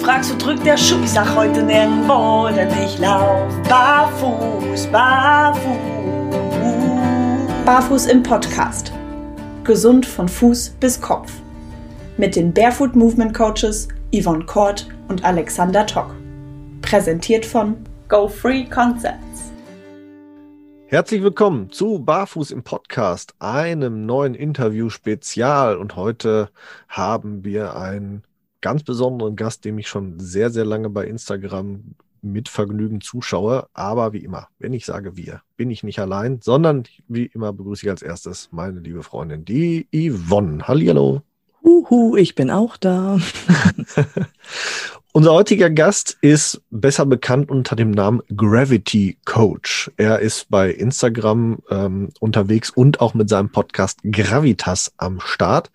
[0.00, 1.02] fragst, wo drückt der Schuh?
[1.04, 5.60] Ich sag heute nirgendwo, denn ich lauf barfuß, barfuß.
[7.66, 8.92] Barfuß im Podcast.
[9.62, 11.30] Gesund von Fuß bis Kopf.
[12.16, 16.14] Mit den Barefoot Movement Coaches Yvonne Kort und Alexander Tock.
[16.80, 17.76] Präsentiert von
[18.08, 19.52] Go Free Concepts.
[20.86, 25.76] Herzlich willkommen zu Barfuß im Podcast, einem neuen Interview-Spezial.
[25.76, 26.50] Und heute
[26.88, 28.24] haben wir einen
[28.60, 33.66] ganz besonderen Gast, dem ich schon sehr, sehr lange bei Instagram mit Vergnügen zuschaue.
[33.72, 37.86] Aber wie immer, wenn ich sage wir, bin ich nicht allein, sondern wie immer begrüße
[37.86, 40.66] ich als erstes meine liebe Freundin, die Yvonne.
[40.66, 41.22] Hallihallo.
[41.62, 43.18] Huhu, ich bin auch da.
[45.12, 49.90] Unser heutiger Gast ist besser bekannt unter dem Namen Gravity Coach.
[49.96, 55.72] Er ist bei Instagram ähm, unterwegs und auch mit seinem Podcast Gravitas am Start.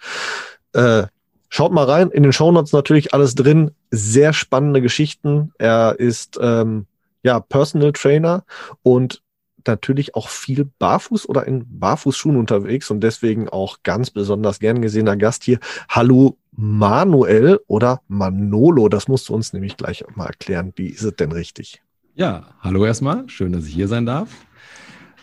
[0.71, 1.07] Äh,
[1.55, 3.71] schaut mal rein, in den Shownotes natürlich alles drin.
[3.89, 5.53] Sehr spannende Geschichten.
[5.57, 6.85] Er ist ähm,
[7.23, 8.43] ja Personal Trainer
[8.83, 9.21] und
[9.65, 15.15] natürlich auch viel barfuß oder in Barfußschuhen unterwegs und deswegen auch ganz besonders gern gesehener
[15.15, 15.59] Gast hier.
[15.87, 20.73] Hallo Manuel oder Manolo, das musst du uns nämlich gleich mal erklären.
[20.75, 21.81] Wie ist es denn richtig?
[22.15, 24.29] Ja, hallo erstmal, schön, dass ich hier sein darf.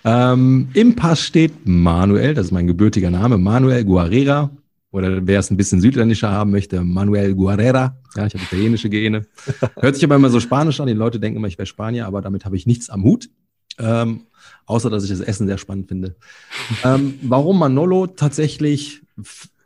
[0.05, 4.51] Ähm, Im Pass steht Manuel, das ist mein gebürtiger Name, Manuel Guarera.
[4.93, 7.97] Oder wer es ein bisschen südländischer haben möchte, Manuel Guarera.
[8.15, 9.23] Ja, ich habe italienische Gene.
[9.81, 10.87] Hört sich aber immer so spanisch an.
[10.87, 13.31] Die Leute denken immer, ich wäre Spanier, aber damit habe ich nichts am Hut.
[13.79, 14.27] Ähm,
[14.67, 16.17] außer dass ich das Essen sehr spannend finde.
[16.85, 18.07] Ähm, warum Manolo?
[18.07, 19.03] Tatsächlich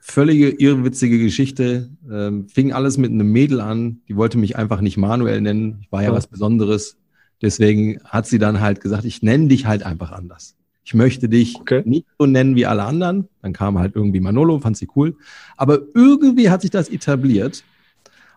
[0.01, 1.91] völlige irrwitzige Geschichte.
[2.09, 4.03] Ähm, fing alles mit einem Mädel an.
[4.09, 5.81] Die wollte mich einfach nicht Manuel nennen.
[5.83, 6.15] Ich war ja, ja.
[6.15, 6.97] was Besonderes.
[7.43, 10.56] Deswegen hat sie dann halt gesagt, ich nenne dich halt einfach anders.
[10.87, 11.83] Ich möchte dich okay.
[11.84, 13.29] nicht so nennen wie alle anderen.
[13.42, 15.17] Dann kam halt irgendwie Manolo, fand sie cool.
[15.56, 17.65] Aber irgendwie hat sich das etabliert.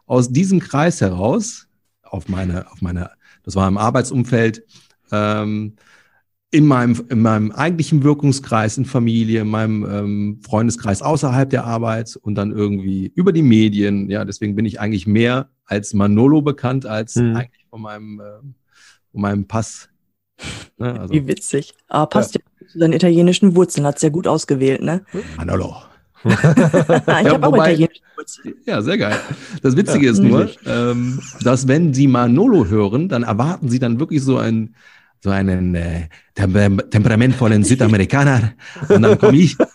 [0.08, 1.68] Aus diesem Kreis heraus,
[2.02, 3.12] auf meine, auf meine,
[3.44, 4.64] das war im Arbeitsumfeld,
[5.12, 5.76] ähm,
[6.50, 12.16] in meinem, in meinem eigentlichen Wirkungskreis, in Familie, in meinem ähm, Freundeskreis außerhalb der Arbeit
[12.20, 14.10] und dann irgendwie über die Medien.
[14.10, 17.36] Ja, deswegen bin ich eigentlich mehr als Manolo bekannt als hm.
[17.36, 18.40] eigentlich von meinem, äh,
[19.12, 19.90] von meinem Pass.
[20.78, 21.74] Ne, also, Wie witzig.
[21.88, 22.42] Aber passt ja.
[22.62, 25.04] ja zu seinen italienischen Wurzeln, hat sehr gut ausgewählt, ne?
[25.38, 25.76] Manolo.
[26.26, 28.56] ich ja, habe auch italienische Wurzeln.
[28.66, 29.18] Ja, sehr geil.
[29.62, 34.00] Das Witzige ja, ist nur, ähm, dass wenn Sie Manolo hören, dann erwarten Sie dann
[34.00, 34.76] wirklich so ein
[35.22, 38.54] so einen äh, Temper temperamentvollen Südamerikaner.
[38.88, 39.66] Und dann komme ich, äh,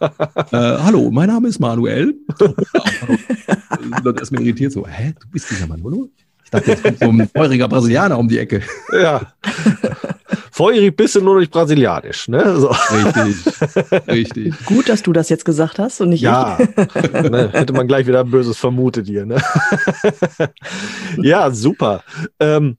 [0.52, 2.14] hallo, mein Name ist Manuel.
[2.38, 6.08] Und dann ist mir irritiert so, hä, du bist dieser Manolo?
[6.54, 8.62] Dachte, jetzt kommt so ein feuriger Brasilianer um die Ecke.
[8.92, 9.20] Ja.
[10.50, 12.56] Feurig bist du nur durch Brasilianisch, ne?
[12.56, 12.68] So.
[12.70, 14.66] Richtig, richtig.
[14.66, 16.56] Gut, dass du das jetzt gesagt hast und nicht ja.
[16.60, 17.12] ich.
[17.12, 19.42] ne, hätte man gleich wieder Böses vermutet hier, ne?
[21.16, 22.04] ja, super.
[22.38, 22.76] Ähm,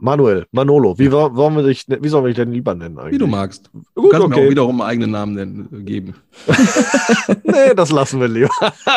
[0.00, 3.14] Manuel, Manolo, wie, wollen wir dich, wie sollen wir dich denn lieber nennen eigentlich?
[3.14, 3.68] Wie du magst.
[3.72, 4.40] Du Gut, kannst okay.
[4.40, 6.14] mir auch wiederum einen eigenen Namen nennen, geben.
[7.42, 8.50] nee, das lassen wir lieber.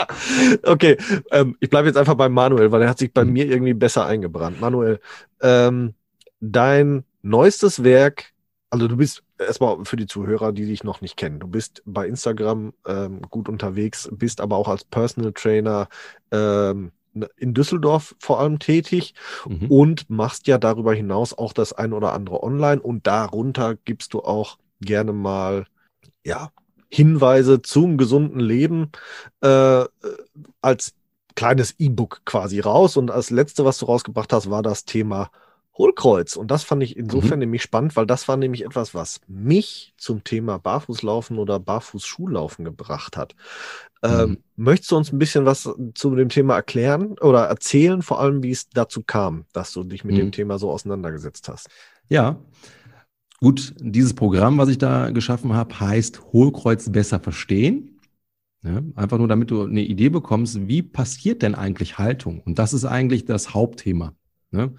[0.63, 0.97] okay,
[1.31, 3.33] ähm, ich bleibe jetzt einfach bei Manuel, weil er hat sich bei mhm.
[3.33, 4.61] mir irgendwie besser eingebrannt.
[4.61, 4.99] Manuel,
[5.41, 5.95] ähm,
[6.39, 8.33] dein neuestes Werk,
[8.69, 12.07] also du bist erstmal für die Zuhörer, die dich noch nicht kennen, du bist bei
[12.07, 15.87] Instagram ähm, gut unterwegs, bist aber auch als Personal Trainer
[16.31, 16.91] ähm,
[17.37, 19.13] in Düsseldorf vor allem tätig
[19.47, 19.67] mhm.
[19.67, 24.21] und machst ja darüber hinaus auch das ein oder andere online und darunter gibst du
[24.21, 25.65] auch gerne mal
[26.23, 26.51] ja
[26.89, 28.91] Hinweise zum gesunden Leben
[29.41, 29.85] äh,
[30.61, 30.93] als
[31.35, 35.31] kleines E-Book quasi raus und als letzte, was du rausgebracht hast, war das Thema
[35.77, 36.35] Hohlkreuz.
[36.35, 37.45] Und das fand ich insofern mhm.
[37.45, 43.17] nämlich spannend, weil das war nämlich etwas, was mich zum Thema Barfußlaufen oder Barfußschuhlaufen gebracht
[43.17, 43.35] hat.
[44.03, 44.37] Ähm, mhm.
[44.55, 48.51] möchtest du uns ein bisschen was zu dem Thema erklären oder erzählen, vor allem wie
[48.51, 50.19] es dazu kam, dass du dich mit mhm.
[50.19, 51.69] dem Thema so auseinandergesetzt hast?
[52.09, 52.37] Ja,
[53.39, 57.99] gut, dieses Programm, was ich da geschaffen habe, heißt Hohlkreuz besser verstehen.
[58.63, 62.41] Ja, einfach nur, damit du eine Idee bekommst, wie passiert denn eigentlich Haltung?
[62.41, 64.13] Und das ist eigentlich das Hauptthema.
[64.51, 64.75] Ne?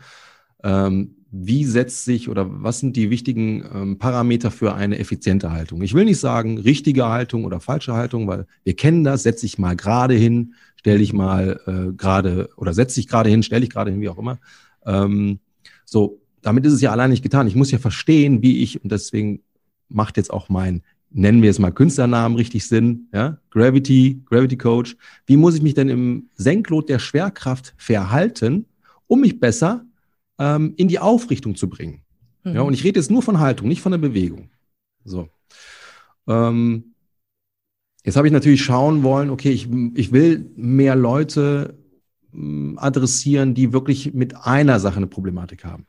[0.62, 5.80] Ähm, wie setzt sich oder was sind die wichtigen ähm, Parameter für eine effiziente Haltung?
[5.80, 9.58] Ich will nicht sagen richtige Haltung oder falsche Haltung, weil wir kennen das, setz dich
[9.58, 13.70] mal gerade hin, stell dich mal äh, gerade oder setz dich gerade hin, stell dich
[13.70, 14.38] gerade hin, wie auch immer.
[14.84, 15.38] Ähm,
[15.86, 17.46] so, damit ist es ja allein nicht getan.
[17.46, 19.40] Ich muss ja verstehen, wie ich, und deswegen
[19.88, 24.96] macht jetzt auch mein, nennen wir es mal Künstlernamen richtig Sinn, ja, Gravity, Gravity Coach.
[25.24, 28.66] Wie muss ich mich denn im Senklot der Schwerkraft verhalten,
[29.06, 29.86] um mich besser
[30.38, 32.02] ähm, in die Aufrichtung zu bringen.
[32.44, 32.54] Mhm.
[32.54, 34.50] Ja, und ich rede jetzt nur von Haltung, nicht von der Bewegung.
[35.04, 35.28] So.
[36.26, 36.94] Ähm,
[38.04, 41.78] jetzt habe ich natürlich schauen wollen, okay, ich, ich will mehr Leute
[42.32, 45.86] mm, adressieren, die wirklich mit einer Sache eine Problematik haben.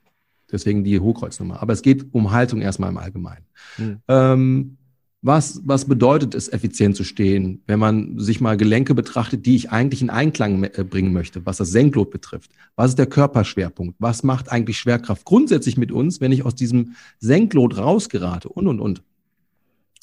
[0.52, 1.62] Deswegen die Hochkreuznummer.
[1.62, 3.46] Aber es geht um Haltung erstmal im Allgemeinen.
[3.78, 4.02] Hm.
[4.08, 4.78] Ähm,
[5.24, 9.72] was, was bedeutet es, effizient zu stehen, wenn man sich mal Gelenke betrachtet, die ich
[9.72, 12.52] eigentlich in Einklang äh, bringen möchte, was das Senklot betrifft?
[12.76, 13.96] Was ist der Körperschwerpunkt?
[14.00, 18.50] Was macht eigentlich Schwerkraft grundsätzlich mit uns, wenn ich aus diesem Senklot rausgerate?
[18.50, 19.02] Und, und, und.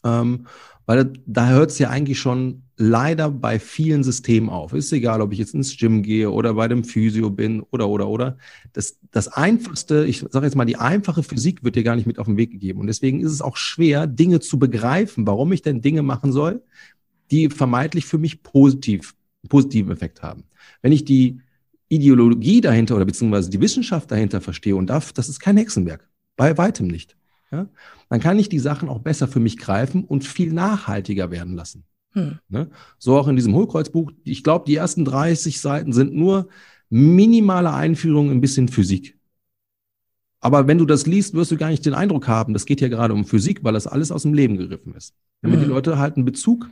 [0.05, 0.47] Ähm,
[0.87, 4.73] weil da hört es ja eigentlich schon leider bei vielen Systemen auf.
[4.73, 8.09] Ist egal, ob ich jetzt ins Gym gehe oder bei dem Physio bin oder, oder,
[8.09, 8.39] oder.
[8.73, 12.19] Das, das einfachste, ich sage jetzt mal, die einfache Physik wird dir gar nicht mit
[12.19, 12.81] auf den Weg gegeben.
[12.81, 16.63] Und deswegen ist es auch schwer, Dinge zu begreifen, warum ich denn Dinge machen soll,
[17.31, 19.15] die vermeintlich für mich positiv,
[19.51, 20.45] positiven Effekt haben.
[20.81, 21.43] Wenn ich die
[21.91, 26.09] Ideologie dahinter oder beziehungsweise die Wissenschaft dahinter verstehe und darf, das ist kein Hexenwerk.
[26.37, 27.15] Bei weitem nicht.
[27.53, 27.69] Ja?
[28.09, 31.85] Dann kann ich die Sachen auch besser für mich greifen und viel nachhaltiger werden lassen.
[32.13, 32.39] Hm.
[32.49, 32.71] Ne?
[32.99, 34.13] So auch in diesem Hohlkreuzbuch.
[34.25, 36.49] Ich glaube, die ersten 30 Seiten sind nur
[36.89, 39.17] minimale Einführung ein bisschen Physik.
[40.41, 42.89] Aber wenn du das liest, wirst du gar nicht den Eindruck haben, das geht ja
[42.89, 45.15] gerade um Physik, weil das alles aus dem Leben gegriffen ist.
[45.43, 45.65] Damit hm.
[45.65, 46.69] die Leute halt einen Bezug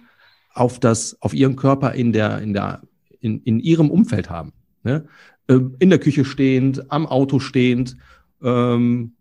[0.55, 2.83] auf das, auf ihren Körper in der, in der,
[3.21, 4.53] in, in ihrem Umfeld haben.
[4.83, 5.07] Ne?
[5.49, 7.97] Ähm, in der Küche stehend, am Auto stehend,
[8.43, 9.13] ähm,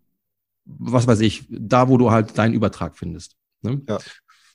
[0.64, 3.36] was weiß ich, da, wo du halt deinen Übertrag findest.
[3.62, 3.80] Ne?
[3.88, 3.98] Ja.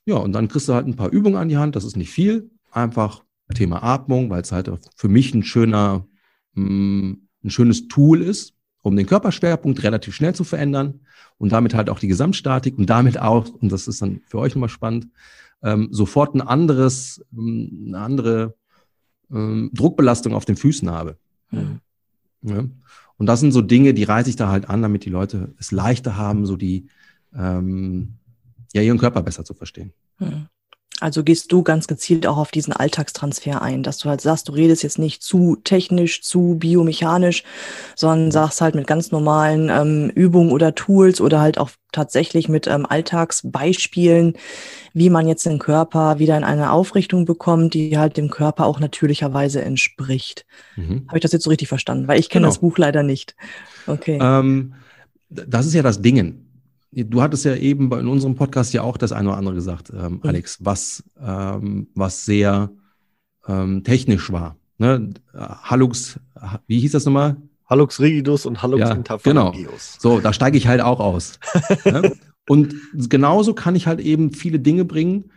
[0.05, 1.75] Ja, und dann kriegst du halt ein paar Übungen an die Hand.
[1.75, 2.49] Das ist nicht viel.
[2.71, 3.23] Einfach
[3.53, 6.05] Thema Atmung, weil es halt für mich ein schöner,
[6.53, 7.13] mm,
[7.43, 11.01] ein schönes Tool ist, um den Körperschwerpunkt relativ schnell zu verändern
[11.37, 14.55] und damit halt auch die Gesamtstatik und damit auch, und das ist dann für euch
[14.55, 15.07] nochmal spannend,
[15.61, 18.55] ähm, sofort ein anderes, mm, eine andere
[19.31, 21.17] ähm, Druckbelastung auf den Füßen habe.
[21.51, 21.79] Mhm.
[22.41, 22.65] Ja.
[23.17, 25.71] Und das sind so Dinge, die reiße ich da halt an, damit die Leute es
[25.71, 26.87] leichter haben, so die
[27.35, 28.15] ähm,
[28.73, 29.93] ja, ihren Körper besser zu verstehen.
[30.17, 30.47] Hm.
[30.99, 34.53] Also gehst du ganz gezielt auch auf diesen Alltagstransfer ein, dass du halt sagst, du
[34.53, 37.43] redest jetzt nicht zu technisch, zu biomechanisch,
[37.95, 42.67] sondern sagst halt mit ganz normalen ähm, Übungen oder Tools oder halt auch tatsächlich mit
[42.67, 44.37] ähm, Alltagsbeispielen,
[44.93, 48.79] wie man jetzt den Körper wieder in eine Aufrichtung bekommt, die halt dem Körper auch
[48.79, 50.45] natürlicherweise entspricht.
[50.77, 51.05] Mhm.
[51.07, 52.07] Habe ich das jetzt so richtig verstanden?
[52.07, 52.51] Weil ich kenne genau.
[52.51, 53.35] das Buch leider nicht.
[53.87, 54.19] Okay.
[54.21, 54.75] Ähm,
[55.29, 56.52] das ist ja das Dingen.
[56.95, 60.13] Du hattest ja eben in unserem Podcast ja auch das eine oder andere gesagt, ähm,
[60.13, 60.19] mhm.
[60.23, 62.69] Alex, was, ähm, was sehr
[63.47, 64.57] ähm, technisch war.
[64.77, 65.13] Ne?
[65.33, 66.19] Hallux,
[66.67, 67.37] wie hieß das nochmal?
[67.65, 69.97] Hallux rigidus und Hallux ja, interphalangeus.
[70.01, 70.15] Genau.
[70.15, 71.39] So, da steige ich halt auch aus.
[71.85, 72.13] ne?
[72.47, 72.75] Und
[73.09, 75.31] genauso kann ich halt eben viele Dinge bringen.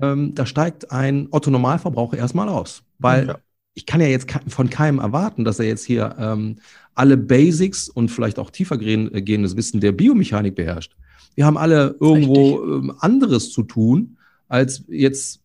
[0.00, 2.82] Ähm, da steigt ein Otto-Normalverbraucher erstmal aus.
[2.98, 3.38] Weil ja.
[3.78, 6.56] Ich kann ja jetzt von keinem erwarten, dass er jetzt hier ähm,
[6.96, 10.96] alle Basics und vielleicht auch tiefer äh, gehendes Wissen der Biomechanik beherrscht.
[11.36, 14.16] Wir haben alle irgendwo ähm, anderes zu tun,
[14.48, 15.42] als jetzt,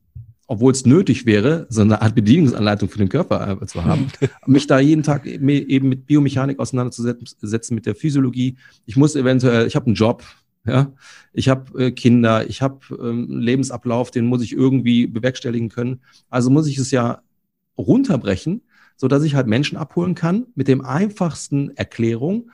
[0.48, 4.08] obwohl es nötig wäre, so eine Art Bedienungsanleitung für den Körper äh, zu haben,
[4.48, 8.58] mich da jeden Tag eben mit Biomechanik auseinanderzusetzen, mit der Physiologie.
[8.88, 10.24] Ich muss eventuell, ich habe einen Job,
[10.66, 10.92] ja,
[11.34, 16.02] ich habe äh, Kinder, ich habe ähm, einen Lebensablauf, den muss ich irgendwie bewerkstelligen können.
[16.32, 17.22] Also muss ich es ja
[17.78, 18.62] runterbrechen
[18.98, 22.52] so dass ich halt Menschen abholen kann mit dem einfachsten Erklärung,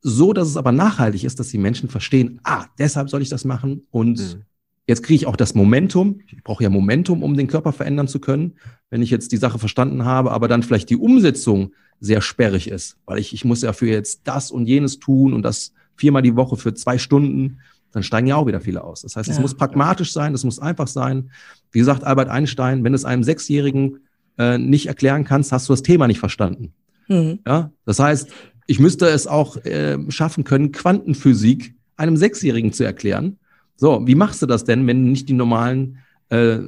[0.00, 3.44] so dass es aber nachhaltig ist, dass die Menschen verstehen, ah, deshalb soll ich das
[3.44, 4.42] machen und mhm.
[4.86, 6.20] jetzt kriege ich auch das Momentum.
[6.28, 8.54] Ich brauche ja Momentum, um den Körper verändern zu können,
[8.90, 12.98] wenn ich jetzt die Sache verstanden habe, aber dann vielleicht die Umsetzung sehr sperrig ist,
[13.06, 16.36] weil ich, ich muss ja für jetzt das und jenes tun und das viermal die
[16.36, 17.58] Woche für zwei Stunden,
[17.90, 19.00] dann steigen ja auch wieder viele aus.
[19.00, 21.30] Das heißt, es muss pragmatisch sein, es muss einfach sein.
[21.72, 24.05] Wie gesagt, Albert Einstein, wenn es einem Sechsjährigen
[24.38, 26.72] äh, nicht erklären kannst, hast du das Thema nicht verstanden.
[27.08, 27.40] Mhm.
[27.46, 28.30] Ja, das heißt,
[28.66, 33.38] ich müsste es auch äh, schaffen können, Quantenphysik einem Sechsjährigen zu erklären.
[33.76, 35.98] So, wie machst du das denn, wenn du nicht die normalen
[36.30, 36.58] äh,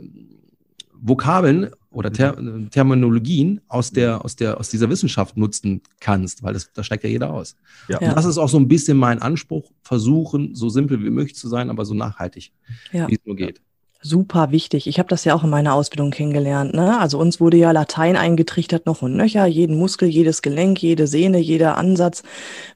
[1.01, 2.37] Vokabeln oder Ter
[2.71, 7.11] Terminologien aus der, aus der, aus dieser Wissenschaft nutzen kannst, weil das, da steigt ja
[7.11, 7.57] jeder aus.
[7.89, 7.99] Ja.
[7.99, 11.49] Und das ist auch so ein bisschen mein Anspruch, versuchen, so simpel wie möglich zu
[11.49, 12.53] sein, aber so nachhaltig,
[12.93, 13.09] ja.
[13.09, 13.61] wie es nur geht
[14.01, 14.87] super wichtig.
[14.87, 16.75] Ich habe das ja auch in meiner Ausbildung kennengelernt.
[16.75, 16.99] Ne?
[16.99, 19.47] Also uns wurde ja Latein eingetrichtert noch und nöcher.
[19.47, 22.23] Jeden Muskel, jedes Gelenk, jede Sehne, jeder Ansatz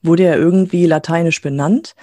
[0.03, 1.95] wurde ja irgendwie lateinisch benannt.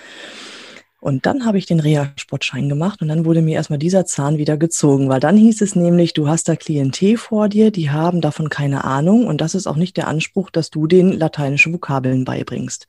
[1.01, 4.57] Und dann habe ich den Reha-Sportschein gemacht und dann wurde mir erstmal dieser Zahn wieder
[4.57, 8.49] gezogen, weil dann hieß es nämlich, du hast da Klientel vor dir, die haben davon
[8.49, 12.85] keine Ahnung und das ist auch nicht der Anspruch, dass du den lateinische Vokabeln beibringst.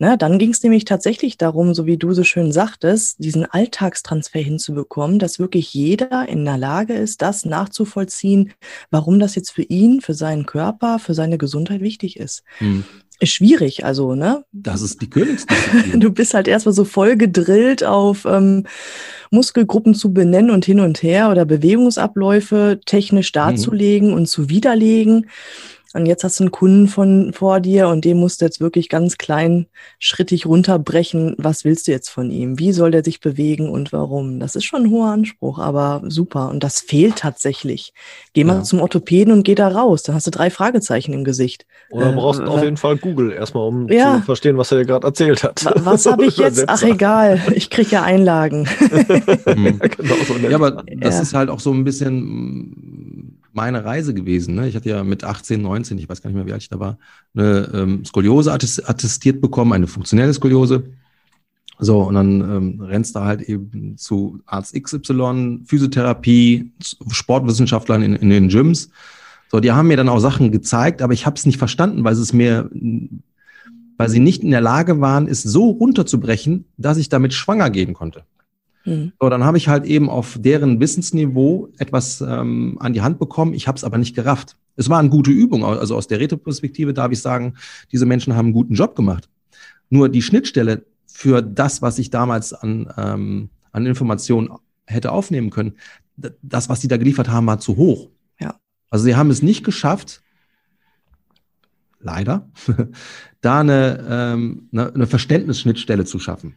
[0.00, 4.38] Ne, dann ging es nämlich tatsächlich darum, so wie du so schön sagtest, diesen Alltagstransfer
[4.38, 8.52] hinzubekommen, dass wirklich jeder in der Lage ist, das nachzuvollziehen,
[8.92, 12.44] warum das jetzt für ihn, für seinen Körper, für seine Gesundheit wichtig ist.
[12.58, 12.84] Hm.
[13.20, 14.44] Ist schwierig, also, ne?
[14.52, 15.98] Das ist die Königsdisziplin.
[16.00, 18.66] du bist halt erstmal so voll gedrillt auf ähm,
[19.32, 23.38] Muskelgruppen zu benennen und hin und her oder Bewegungsabläufe technisch mhm.
[23.38, 24.14] darzulegen mhm.
[24.14, 25.26] und zu widerlegen.
[25.94, 28.88] Und jetzt hast du einen Kunden von, vor dir und den musst du jetzt wirklich
[28.90, 29.66] ganz klein
[29.98, 31.34] schrittig runterbrechen.
[31.38, 32.58] Was willst du jetzt von ihm?
[32.58, 34.38] Wie soll der sich bewegen und warum?
[34.38, 36.50] Das ist schon ein hoher Anspruch, aber super.
[36.50, 37.94] Und das fehlt tatsächlich.
[38.34, 38.62] Geh mal Ja.
[38.64, 40.02] zum Orthopäden und geh da raus.
[40.02, 41.64] Dann hast du drei Fragezeichen im Gesicht.
[41.90, 44.16] Oder Äh, brauchst du auf jeden Fall Google erstmal, um Ja.
[44.18, 45.64] zu verstehen, was er dir gerade erzählt hat.
[45.64, 46.64] wa- Was habe ich jetzt?
[46.68, 48.68] Ach egal, ich kriege ja Einlagen.
[49.48, 49.78] Mhm.
[49.80, 51.22] Ja, genau so Ja, aber das Ja.
[51.22, 52.97] ist halt auch so ein bisschen
[53.58, 54.54] meine Reise gewesen.
[54.54, 54.68] Ne?
[54.68, 56.78] Ich hatte ja mit 18, 19, ich weiß gar nicht mehr, wie alt ich da
[56.78, 56.96] war,
[57.34, 60.84] eine ähm, Skoliose attest- attestiert bekommen, eine funktionelle Skoliose.
[61.80, 66.70] So, und dann ähm, rennst du halt eben zu Arzt XY, Physiotherapie,
[67.10, 68.90] Sportwissenschaftlern in, in den Gyms.
[69.50, 72.12] So, die haben mir dann auch Sachen gezeigt, aber ich habe es nicht verstanden, weil
[72.12, 72.70] es mir,
[73.96, 77.94] weil sie nicht in der Lage waren, es so runterzubrechen, dass ich damit schwanger gehen
[77.94, 78.22] konnte.
[78.84, 79.12] Hm.
[79.20, 83.54] So, dann habe ich halt eben auf deren Wissensniveau etwas ähm, an die Hand bekommen.
[83.54, 84.56] Ich habe es aber nicht gerafft.
[84.76, 85.64] Es war eine gute Übung.
[85.64, 87.54] Also aus der Retroperspektive darf ich sagen,
[87.92, 89.28] diese Menschen haben einen guten Job gemacht.
[89.90, 94.50] Nur die Schnittstelle für das, was ich damals an, ähm, an Informationen
[94.86, 95.74] hätte aufnehmen können,
[96.42, 98.08] das, was sie da geliefert haben, war zu hoch.
[98.40, 98.58] Ja.
[98.90, 100.22] Also sie haben es nicht geschafft,
[102.00, 102.48] leider,
[103.40, 106.54] da eine, ähm, eine, eine Verständnisschnittstelle zu schaffen.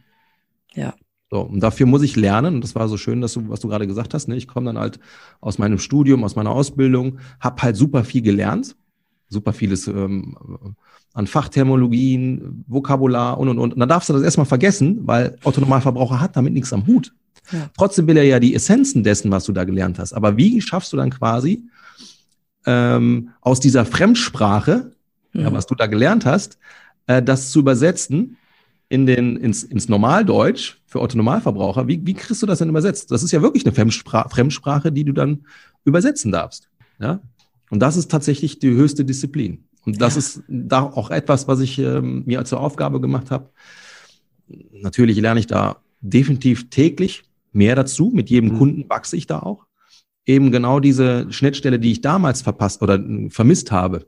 [0.74, 0.94] Ja.
[1.32, 3.68] So, und dafür muss ich lernen, und das war so schön, dass du, was du
[3.68, 4.36] gerade gesagt hast, ne?
[4.36, 5.00] ich komme dann halt
[5.40, 8.76] aus meinem Studium, aus meiner Ausbildung, habe halt super viel gelernt,
[9.30, 10.36] super vieles ähm,
[11.14, 13.72] an Fachterminologien, Vokabular und und und.
[13.72, 17.14] Und dann darfst du das erstmal vergessen, weil Autonomalverbraucher hat damit nichts am Hut.
[17.50, 17.70] Ja.
[17.78, 20.12] Trotzdem will er ja die Essenzen dessen, was du da gelernt hast.
[20.12, 21.62] Aber wie schaffst du dann quasi
[22.66, 24.92] ähm, aus dieser Fremdsprache,
[25.32, 25.54] ja, Mhm.
[25.54, 26.58] was du da gelernt hast,
[27.06, 28.36] äh, das zu übersetzen
[28.90, 31.88] in den, ins, ins Normaldeutsch für Autonomalverbraucher.
[31.88, 33.10] Wie, wie kriegst du das denn übersetzt?
[33.10, 35.46] Das ist ja wirklich eine Fremdspra Fremdsprache, die du dann
[35.84, 36.68] übersetzen darfst.
[37.00, 37.20] Ja?
[37.70, 39.64] Und das ist tatsächlich die höchste Disziplin.
[39.86, 40.18] Und das Ja.
[40.18, 43.48] ist da auch etwas, was ich ähm, mir zur Aufgabe gemacht habe.
[44.72, 47.22] Natürlich lerne ich da definitiv täglich
[47.52, 48.10] mehr dazu.
[48.14, 48.58] Mit jedem Mhm.
[48.58, 49.64] Kunden wachse ich da auch.
[50.26, 54.06] Eben genau diese Schnittstelle, die ich damals verpasst oder äh, vermisst habe,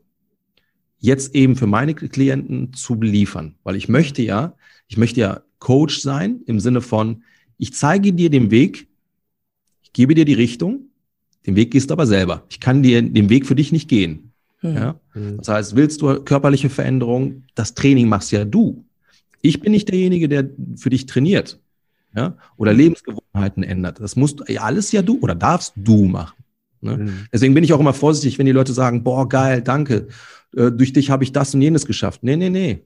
[0.99, 3.55] jetzt eben für meine Klienten zu liefern.
[3.65, 4.55] Weil ich möchte ja,
[4.87, 7.23] ich möchte ja Coach sein im Sinne von,
[7.57, 8.87] ich zeige dir den Weg,
[9.83, 10.91] ich gebe dir die Richtung,
[11.47, 12.45] den Weg gehst du aber selber.
[12.51, 14.33] Ich kann dir den Weg für dich nicht gehen.
[14.59, 14.75] Hm.
[14.75, 15.01] Ja?
[15.15, 15.39] Mhm.
[15.39, 18.85] Das heißt, willst du körperliche Veränderung, das Training machst ja du.
[19.41, 21.59] Ich bin nicht derjenige, der für dich trainiert.
[22.15, 22.37] Ja?
[22.59, 24.01] Oder Lebensgewohnheiten ändert.
[24.01, 26.45] Das musst du ja alles ja du oder darfst du machen.
[26.83, 26.99] Ne?
[26.99, 27.27] Mhm.
[27.33, 30.09] Deswegen bin ich auch immer vorsichtig, wenn die Leute sagen, boah, geil, danke,
[30.55, 32.23] äh, durch dich habe ich das und jenes geschafft.
[32.23, 32.83] Nee, nee, nee.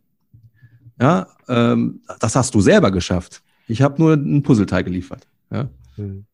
[1.01, 3.43] Ja, ähm, das hast du selber geschafft.
[3.67, 5.27] Ich habe nur ein Puzzleteil geliefert.
[5.51, 5.69] Ja?
[5.97, 6.25] Mhm.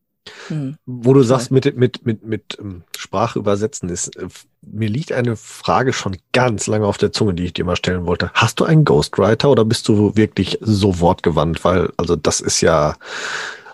[0.47, 0.77] Hm.
[0.85, 4.27] Wo du sagst, mit, mit, mit, mit ähm, Sprache übersetzen ist, äh,
[4.61, 8.05] mir liegt eine Frage schon ganz lange auf der Zunge, die ich dir mal stellen
[8.05, 8.31] wollte.
[8.33, 11.63] Hast du einen Ghostwriter oder bist du wirklich so wortgewandt?
[11.63, 12.95] Weil, also das ist ja,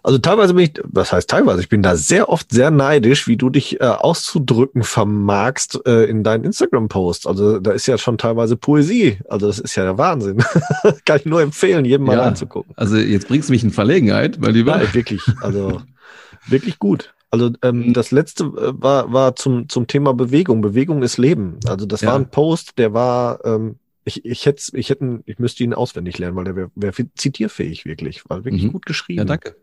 [0.04, 3.38] also teilweise bin ich, was heißt teilweise, ich bin da sehr oft sehr neidisch, wie
[3.38, 7.28] du dich äh, auszudrücken vermagst äh, in deinen Instagram-Posts.
[7.28, 9.20] Also da ist ja schon teilweise Poesie.
[9.30, 10.38] Also das ist ja der Wahnsinn.
[11.06, 12.24] Kann ich nur empfehlen, jedem mal Ja.
[12.24, 12.74] anzugucken.
[12.78, 15.82] Also jetzt bringst du mich in Verlegenheit, weil die Ja, wirklich, also
[16.48, 17.14] wirklich gut.
[17.30, 20.62] Also ähm, das letzte äh, war, war zum, zum Thema Bewegung.
[20.62, 21.60] Bewegung ist Leben.
[21.66, 22.10] Also das Ja.
[22.10, 26.18] war ein Post, der war, ähm, ich, ich hätte, ich hätten, ich müsste ihn auswendig
[26.18, 28.72] lernen, weil der wäre wär zitierfähig wirklich, war wirklich Mhm.
[28.74, 29.20] gut geschrieben.
[29.20, 29.56] Ja, danke.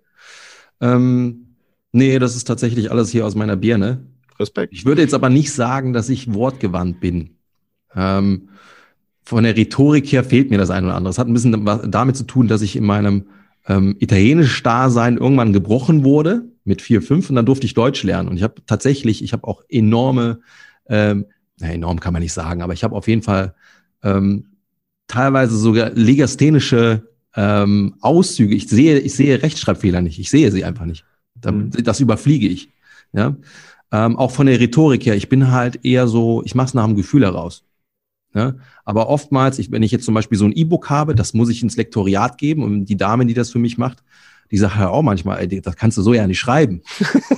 [0.81, 1.55] Ähm,
[1.93, 4.07] nee, das ist tatsächlich alles hier aus meiner Birne.
[4.39, 4.73] Respekt.
[4.73, 7.37] Ich würde jetzt aber nicht sagen, dass ich wortgewandt bin.
[7.95, 8.51] Ähm,
[9.25, 11.11] von der Rhetorik her fehlt mir das ein oder andere.
[11.11, 13.27] Es hat ein bisschen damit zu tun, dass ich in meinem
[13.67, 18.29] ähm, italienisch Dasein irgendwann gebrochen wurde mit vier, fünf und dann durfte ich Deutsch lernen.
[18.29, 20.41] Und ich habe tatsächlich, ich habe auch enorme,
[20.89, 21.27] ähm,
[21.59, 23.55] na, enorm kann man nicht sagen, aber ich habe auf jeden Fall
[24.03, 24.47] ähm,
[25.09, 28.57] teilweise sogar legasthenische ähm, Auszüge.
[28.57, 30.19] Ich sehe, ich sehe Rechtschreibfehler nicht.
[30.19, 31.05] Ich sehe sie einfach nicht.
[31.45, 31.71] Mhm.
[31.85, 32.71] Das überfliege ich.
[33.13, 33.37] Ja.
[33.93, 36.85] Ähm, auch von der Rhetorik her, ich bin halt eher so, ich mache es nach
[36.85, 37.65] dem Gefühl heraus.
[38.35, 38.57] Ja?
[38.85, 41.63] Aber oftmals, ich, wenn ich jetzt zum Beispiel so ein E-Book habe, das muss ich
[41.63, 44.03] ins Lektoriat geben und die Dame, die das für mich macht,
[44.51, 46.83] die sagt ja auch manchmal, ey, das kannst du so ja nicht schreiben.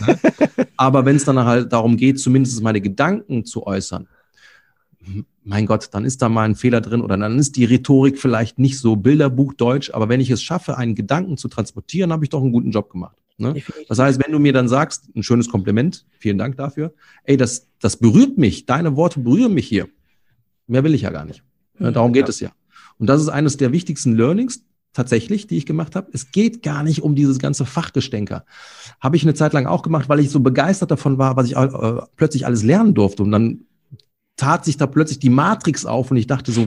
[0.06, 0.18] ne?
[0.78, 4.08] Aber wenn es dann halt darum geht, zumindest meine Gedanken zu äußern,
[5.44, 8.58] mein Gott, dann ist da mal ein Fehler drin oder dann ist die Rhetorik vielleicht
[8.58, 12.42] nicht so Bilderbuchdeutsch, aber wenn ich es schaffe, einen Gedanken zu transportieren, habe ich doch
[12.42, 13.16] einen guten Job gemacht.
[13.38, 13.54] Ne?
[13.88, 16.92] Das heißt, wenn du mir dann sagst, ein schönes Kompliment, vielen Dank dafür,
[17.24, 19.88] ey, das, das berührt mich, deine Worte berühren mich hier.
[20.66, 21.42] Mehr will ich ja gar nicht.
[21.78, 21.94] Ne, Mhm.
[21.94, 22.52] Darum geht es ja.
[22.98, 26.10] Und das ist eines der wichtigsten Learnings tatsächlich, die ich gemacht habe.
[26.12, 28.44] Es geht gar nicht um dieses ganze Fachgestänker.
[29.00, 31.56] Habe ich eine Zeit lang auch gemacht, weil ich so begeistert davon war, was ich
[31.56, 33.22] äh, plötzlich alles lernen durfte.
[33.22, 33.64] Und dann
[34.40, 36.66] tat sich da plötzlich die Matrix auf und ich dachte so,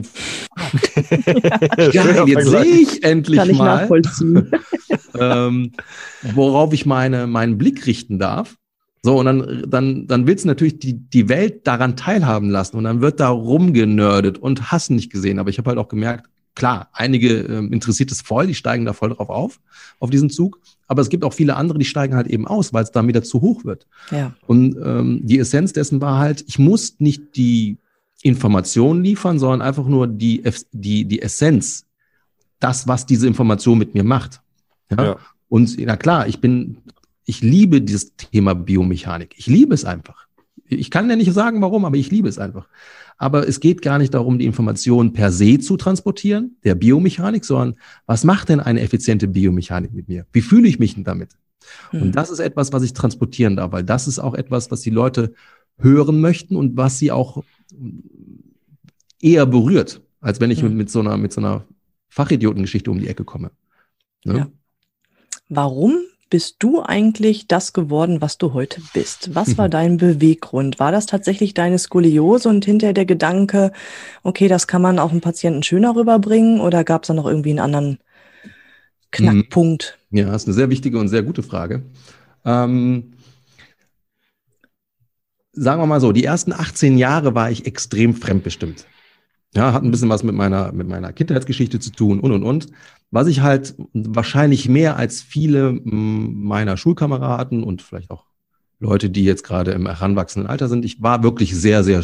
[1.76, 4.50] geil, jetzt sehe ich endlich Kann ich mal, nachvollziehen.
[5.18, 5.72] ähm,
[6.22, 8.56] worauf ich meine, meinen Blick richten darf.
[9.02, 12.84] So, und dann, dann, dann willst du natürlich die, die Welt daran teilhaben lassen und
[12.84, 15.38] dann wird da rumgenördet und hast nicht gesehen.
[15.40, 18.92] Aber ich habe halt auch gemerkt, klar, einige ähm, interessiert es voll, die steigen da
[18.92, 19.60] voll drauf auf,
[19.98, 20.60] auf diesen Zug.
[20.86, 23.22] Aber es gibt auch viele andere, die steigen halt eben aus, weil es dann wieder
[23.22, 23.86] zu hoch wird.
[24.10, 24.34] Ja.
[24.46, 27.78] Und ähm, die Essenz dessen war halt, ich muss nicht die
[28.22, 30.42] Information liefern, sondern einfach nur die,
[30.72, 31.86] die, die Essenz,
[32.60, 34.40] das, was diese Information mit mir macht.
[34.90, 35.04] Ja?
[35.04, 35.16] Ja.
[35.48, 36.78] Und na klar, ich bin,
[37.24, 39.34] ich liebe dieses Thema Biomechanik.
[39.36, 40.26] Ich liebe es einfach.
[40.66, 42.68] Ich kann ja nicht sagen, warum, aber ich liebe es einfach.
[43.16, 47.76] Aber es geht gar nicht darum, die Information per se zu transportieren, der Biomechanik, sondern
[48.06, 50.26] was macht denn eine effiziente Biomechanik mit mir?
[50.32, 51.36] Wie fühle ich mich denn damit?
[51.90, 52.02] Hm.
[52.02, 54.90] Und das ist etwas, was ich transportieren darf, weil das ist auch etwas, was die
[54.90, 55.32] Leute
[55.78, 57.42] hören möchten und was sie auch
[59.20, 60.68] eher berührt, als wenn ich Mhm.
[60.68, 61.64] mit, mit so einer, mit so einer
[62.08, 63.50] Fachidiotengeschichte um die Ecke komme.
[64.24, 64.38] Ne?
[64.38, 64.48] Ja.
[65.48, 65.98] Warum
[66.34, 69.36] bist du eigentlich das geworden, was du heute bist?
[69.36, 70.80] Was war dein Beweggrund?
[70.80, 73.70] War das tatsächlich deine Skoliose und hinterher der Gedanke,
[74.24, 77.50] okay, das kann man auch einem Patienten schöner rüberbringen oder gab es da noch irgendwie
[77.50, 77.98] einen anderen
[79.12, 79.96] Knackpunkt?
[80.10, 81.84] Ja, das ist eine sehr wichtige und sehr gute Frage.
[82.44, 83.12] Ähm,
[85.52, 88.86] sagen wir mal so, die ersten 18 Jahre war ich extrem fremdbestimmt.
[89.56, 92.66] Ja, hat ein bisschen was mit meiner, mit meiner Kindheitsgeschichte zu tun und und und.
[93.10, 98.24] Was ich halt wahrscheinlich mehr als viele m, meiner Schulkameraden und vielleicht auch
[98.80, 102.02] Leute, die jetzt gerade im heranwachsenden Alter sind, ich war wirklich sehr, sehr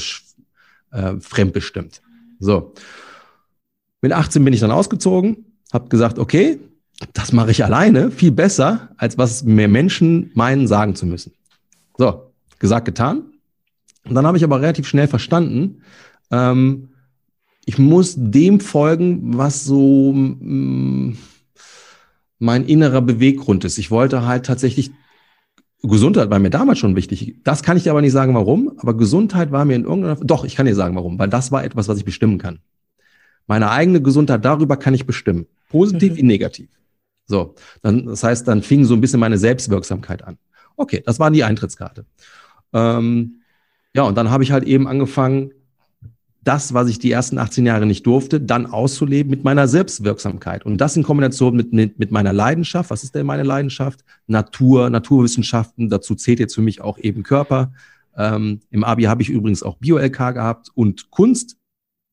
[0.92, 2.00] äh, fremdbestimmt.
[2.38, 2.72] So.
[4.00, 6.60] Mit 18 bin ich dann ausgezogen, habe gesagt, okay,
[7.12, 11.32] das mache ich alleine viel besser, als was mir Menschen meinen, sagen zu müssen.
[11.98, 13.24] So, gesagt, getan.
[14.04, 15.82] Und dann habe ich aber relativ schnell verstanden,
[16.30, 16.89] ähm,
[17.64, 21.16] ich muss dem folgen, was so mm,
[22.38, 23.78] mein innerer Beweggrund ist.
[23.78, 24.90] Ich wollte halt tatsächlich,
[25.82, 27.36] Gesundheit war mir damals schon wichtig.
[27.44, 30.44] Das kann ich dir aber nicht sagen, warum, aber Gesundheit war mir in irgendeiner, doch,
[30.44, 32.60] ich kann dir sagen, warum, weil das war etwas, was ich bestimmen kann.
[33.46, 35.46] Meine eigene Gesundheit, darüber kann ich bestimmen.
[35.68, 36.16] Positiv Mhm.
[36.16, 36.68] wie negativ.
[37.26, 40.36] So, dann, das heißt, dann fing so ein bisschen meine Selbstwirksamkeit an.
[40.76, 42.04] Okay, das war die Eintrittskarte.
[42.72, 43.42] Ähm,
[43.94, 45.52] ja, und dann habe ich halt eben angefangen,
[46.42, 50.64] das, was ich die ersten 18 Jahre nicht durfte, dann auszuleben mit meiner Selbstwirksamkeit.
[50.64, 52.90] Und das in Kombination mit, mit, mit meiner Leidenschaft.
[52.90, 54.04] Was ist denn meine Leidenschaft?
[54.26, 55.90] Natur, Naturwissenschaften.
[55.90, 57.72] Dazu zählt jetzt für mich auch eben Körper.
[58.16, 61.56] Ähm, Im Abi habe ich übrigens auch Bio-LK gehabt und Kunst.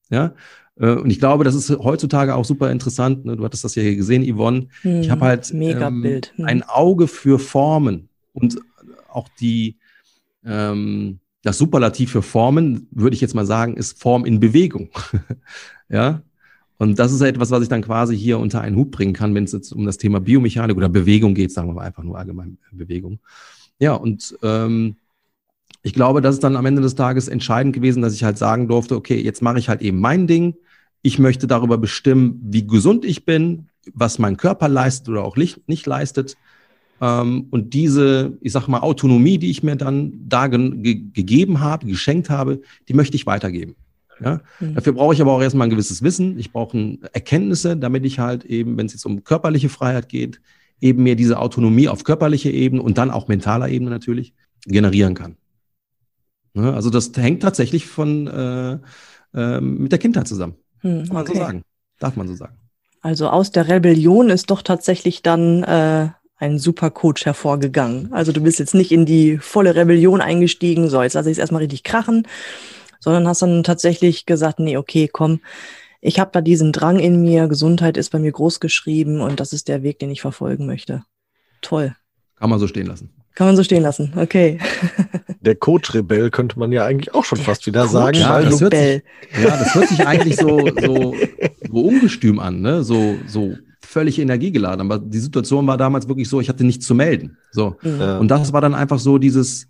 [0.10, 0.34] Ja,
[0.80, 3.26] äh, und ich glaube, das ist heutzutage auch super interessant.
[3.26, 3.38] Ne?
[3.38, 4.68] Du hattest das ja hier gesehen, Yvonne.
[4.82, 6.04] Hm, Ich habe halt ähm.
[6.04, 6.46] Hm.
[6.46, 8.60] ein Auge für Formen und
[9.10, 9.78] auch die
[10.46, 14.90] ähm, das Superlativ für Formen, würde ich jetzt mal sagen, ist Form in Bewegung.
[15.90, 16.22] ja.
[16.78, 19.46] Und das ist etwas, was ich dann quasi hier unter einen Hut bringen kann, wenn
[19.46, 22.58] es jetzt um das Thema Biomechanik oder Bewegung geht, sagen wir mal einfach nur allgemein
[22.72, 23.20] Bewegung.
[23.80, 24.96] Ja, und ähm,
[25.82, 28.68] ich glaube, das ist dann am Ende des Tages entscheidend gewesen, dass ich halt sagen
[28.68, 30.56] durfte, okay, jetzt mache ich halt eben mein Ding.
[31.02, 35.68] Ich möchte darüber bestimmen, wie gesund ich bin, was mein Körper leistet oder auch nicht,
[35.68, 36.36] nicht leistet.
[37.02, 41.60] Ähm, und diese, ich sag mal, Autonomie, die ich mir dann da ge ge gegeben
[41.60, 43.76] habe, geschenkt habe, die möchte ich weitergeben.
[44.20, 44.42] Ja?
[44.60, 44.76] Hm.
[44.76, 46.40] Dafür brauche ich aber auch erstmal ein gewisses Wissen.
[46.40, 50.42] Ich brauche Erkenntnisse, damit ich halt eben, wenn es jetzt um körperliche Freiheit geht,
[50.82, 54.34] eben mir diese Autonomie auf körperlicher Ebene und dann auch mentaler Ebene natürlich
[54.66, 55.38] generieren kann.
[56.54, 56.74] Ne?
[56.74, 58.80] Also das hängt tatsächlich von äh,
[59.34, 60.56] äh, mit der Kindheit zusammen.
[60.80, 61.42] Hm, Kann man so okay.
[61.42, 61.62] sagen.
[62.00, 62.58] Darf man so sagen.
[63.02, 68.14] Also aus der Rebellion ist doch tatsächlich dann äh, ein super Coach hervorgegangen.
[68.14, 71.40] Also du bist jetzt nicht in die volle Rebellion eingestiegen, so jetzt lasse ich es
[71.40, 72.28] erstmal richtig krachen,
[73.00, 75.40] sondern hast dann tatsächlich gesagt, nee, okay, komm,
[76.00, 79.52] ich habe da diesen Drang in mir, Gesundheit ist bei mir groß geschrieben und das
[79.52, 81.04] ist der Weg, den ich verfolgen möchte.
[81.62, 81.96] Toll.
[82.36, 83.10] Kann man so stehen lasen.
[83.34, 84.14] Kann man so stehen lassen.
[84.16, 84.60] Okay.
[85.42, 88.74] Der Coach-Rebell könnte man ja eigentlich auch schon fast wieder sagen, Ja, weil das hört
[88.74, 89.04] sich- Rebell.
[89.44, 91.16] Ja, das hört sich eigentlich so, so,
[91.72, 92.84] so ungestüm an, ne?
[92.84, 93.56] So, so
[93.88, 94.82] völlig energiegeladen.
[94.82, 97.38] Aber die Situation war damals wirklich so, ich hatte nichts zu melden.
[97.52, 97.78] So.
[97.82, 98.00] Mhm.
[98.00, 98.18] Ja.
[98.18, 99.68] Und das war dann einfach so dieses,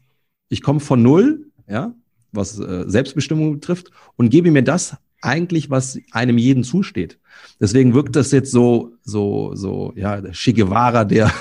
[0.49, 1.93] ich komme von null, ja,
[2.31, 7.19] was äh, Selbstbestimmung betrifft, und gebe mir das eigentlich, was einem jeden zusteht.
[7.59, 11.31] Deswegen wirkt das jetzt so, so, so, ja, der Che Guevara, der,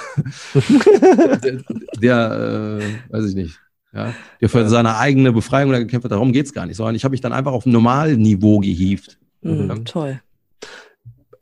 [1.42, 1.62] der,
[2.00, 3.58] der äh, weiß ich nicht,
[3.92, 6.12] ja, der für seine eigene Befreiung da gekämpft hat.
[6.12, 9.18] Darum geht's gar nicht, sondern ich habe mich dann einfach auf ein Normalniveau gehievt.
[9.42, 9.84] Mhm, Mhm.
[9.84, 10.20] Toll.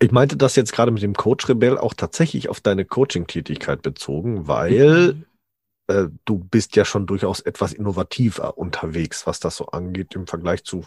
[0.05, 5.25] Ich meinte das jetzt gerade mit dem Coach-Rebell auch tatsächlich auf deine Coaching-Tätigkeit bezogen, weil
[5.87, 10.64] äh, du bist ja schon durchaus etwas innovativer unterwegs, was das so angeht im Vergleich
[10.64, 10.85] zu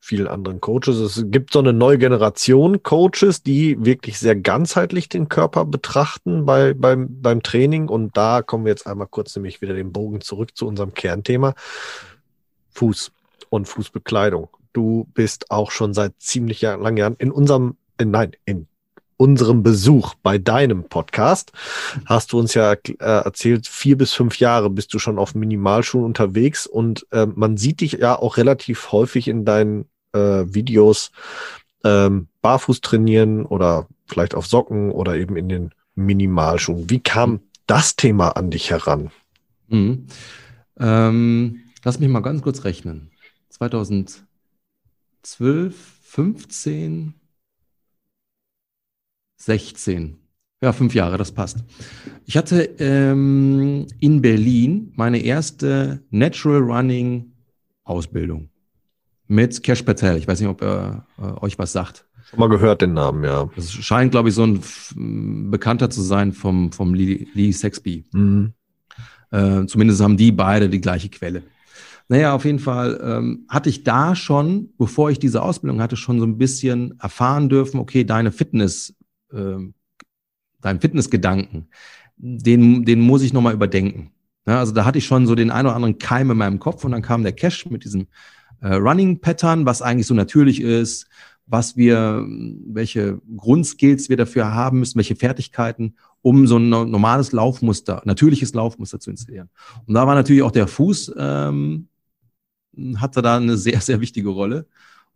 [0.00, 0.96] vielen anderen Coaches.
[0.98, 6.74] Es gibt so eine neue Generation Coaches, die wirklich sehr ganzheitlich den Körper betrachten bei,
[6.74, 7.88] beim, beim Training.
[7.88, 11.54] Und da kommen wir jetzt einmal kurz nämlich wieder den Bogen zurück zu unserem Kernthema.
[12.70, 13.10] Fuß
[13.50, 14.48] und Fußbekleidung.
[14.72, 18.66] Du bist auch schon seit ziemlich langen Jahren in unserem, nein, in
[19.18, 21.52] unserem Besuch bei deinem Podcast
[22.06, 26.04] hast du uns ja äh, erzählt, vier bis fünf Jahre bist du schon auf Minimalschuhen
[26.04, 31.10] unterwegs und äh, man sieht dich ja auch relativ häufig in deinen äh, Videos
[31.84, 36.88] ähm, barfuß trainieren oder vielleicht auf Socken oder eben in den Minimalschuhen.
[36.88, 39.10] Wie kam das Thema an dich heran?
[39.68, 40.06] Mhm.
[40.78, 43.10] Ähm, lass mich mal ganz kurz rechnen.
[43.50, 44.24] 2012,
[46.02, 47.14] 15,
[49.38, 50.16] 16.
[50.60, 51.64] Ja, fünf Jahre, das passt.
[52.26, 57.32] Ich hatte ähm, in Berlin meine erste Natural Running
[57.84, 58.50] Ausbildung
[59.28, 60.16] mit Cash Patel.
[60.16, 62.04] Ich weiß nicht, ob er äh, euch was sagt.
[62.28, 63.48] Schon mal gehört den Namen, ja.
[63.56, 68.04] Das scheint, glaube ich, so ein Bekannter zu sein vom, vom Lee, Lee Sexby.
[68.12, 68.52] Mhm.
[69.30, 71.44] Äh, zumindest haben die beide die gleiche Quelle.
[72.08, 76.18] Naja, auf jeden Fall ähm, hatte ich da schon, bevor ich diese Ausbildung hatte, schon
[76.18, 78.94] so ein bisschen erfahren dürfen, okay, deine Fitness
[79.32, 79.58] äh,
[80.60, 81.68] deinem Fitnessgedanken,
[82.16, 84.12] den, den muss ich nochmal überdenken.
[84.46, 86.84] Ja, also da hatte ich schon so den einen oder anderen Keim in meinem Kopf
[86.84, 88.08] und dann kam der Cash mit diesem
[88.60, 91.06] äh, Running Pattern, was eigentlich so natürlich ist,
[91.46, 92.26] was wir,
[92.66, 99.00] welche Grundskills wir dafür haben müssen, welche Fertigkeiten, um so ein normales Laufmuster, natürliches Laufmuster
[99.00, 99.48] zu installieren.
[99.86, 101.88] Und da war natürlich auch der Fuß, ähm,
[102.96, 104.66] hatte da eine sehr, sehr wichtige Rolle.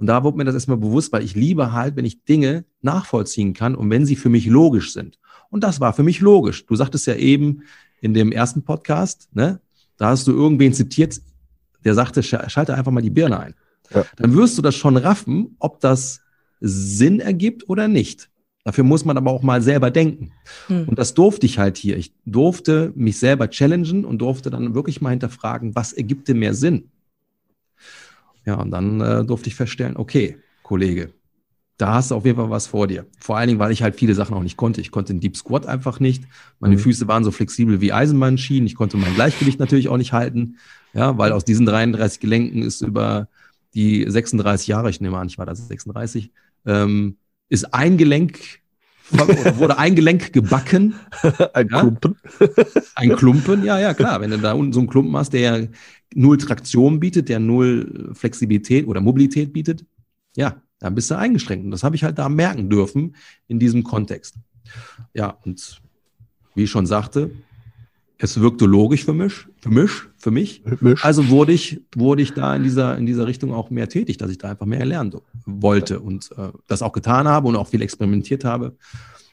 [0.02, 3.54] Und da wurde mir das erstmal bewusst, weil ich liebe halt, wenn ich Dinge nachvollziehen
[3.54, 5.20] kann und wenn sie für mich logisch sind.
[5.48, 6.66] Und das war für mich logisch.
[6.66, 7.62] Du sagtest ja eben
[8.00, 9.60] in dem ersten Podcast, ne,
[9.98, 11.20] da hast du irgendwen zitiert,
[11.84, 13.54] der sagte, schalte einfach mal die Birne ein.
[13.94, 14.04] Ja.
[14.16, 16.20] Dann wirst du das schon raffen, ob das
[16.58, 18.28] Sinn ergibt oder nicht.
[18.64, 20.32] Dafür muss man aber auch mal selber denken.
[20.66, 20.88] Hm.
[20.88, 21.96] Und das durfte ich halt hier.
[21.96, 26.54] Ich durfte mich selber challengen und durfte dann wirklich mal hinterfragen, was ergibt denn mehr
[26.54, 26.90] Sinn?
[28.44, 31.12] Ja, und dann äh, durfte ich feststellen, okay, Kollege,
[31.78, 33.06] da hast du auf jeden Fall was vor dir.
[33.18, 34.80] Vor allen Dingen, weil ich halt viele Sachen auch nicht konnte.
[34.80, 36.24] Ich konnte den Deep Squat einfach nicht.
[36.60, 36.80] Meine mhm.
[36.80, 38.66] Füße waren so flexibel wie Eisenbahnschienen.
[38.66, 40.58] Ich konnte mein Gleichgewicht natürlich auch nicht halten.
[40.94, 43.28] Ja, weil aus diesen 33 Gelenken ist über
[43.74, 46.30] die 36 Jahre, ich nehme an, ich war da 36,
[46.66, 47.16] ähm,
[47.48, 48.62] ist ein Gelenk
[49.56, 50.94] wurde ein Gelenk gebacken.
[51.52, 51.80] ein ja?
[51.80, 52.16] Klumpen.
[52.94, 54.20] ein Klumpen, ja, ja, klar.
[54.20, 55.68] Wenn du da unten so einen Klumpen hast, der
[56.14, 59.84] null Traktion bietet, der null Flexibilität oder Mobilität bietet,
[60.36, 61.64] ja, dann bist du eingeschränkt.
[61.64, 63.16] Und das habe ich halt da merken dürfen
[63.48, 64.36] in diesem Kontext.
[65.14, 65.80] Ja, und
[66.54, 67.30] wie ich schon sagte,
[68.18, 70.62] es wirkte logisch für mich, für mich, für mich.
[70.80, 71.04] Misch.
[71.04, 74.30] Also wurde ich, wurde ich da in dieser, in dieser Richtung auch mehr tätig, dass
[74.30, 75.12] ich da einfach mehr lernen
[75.44, 78.76] wollte und äh, das auch getan habe und auch viel experimentiert habe.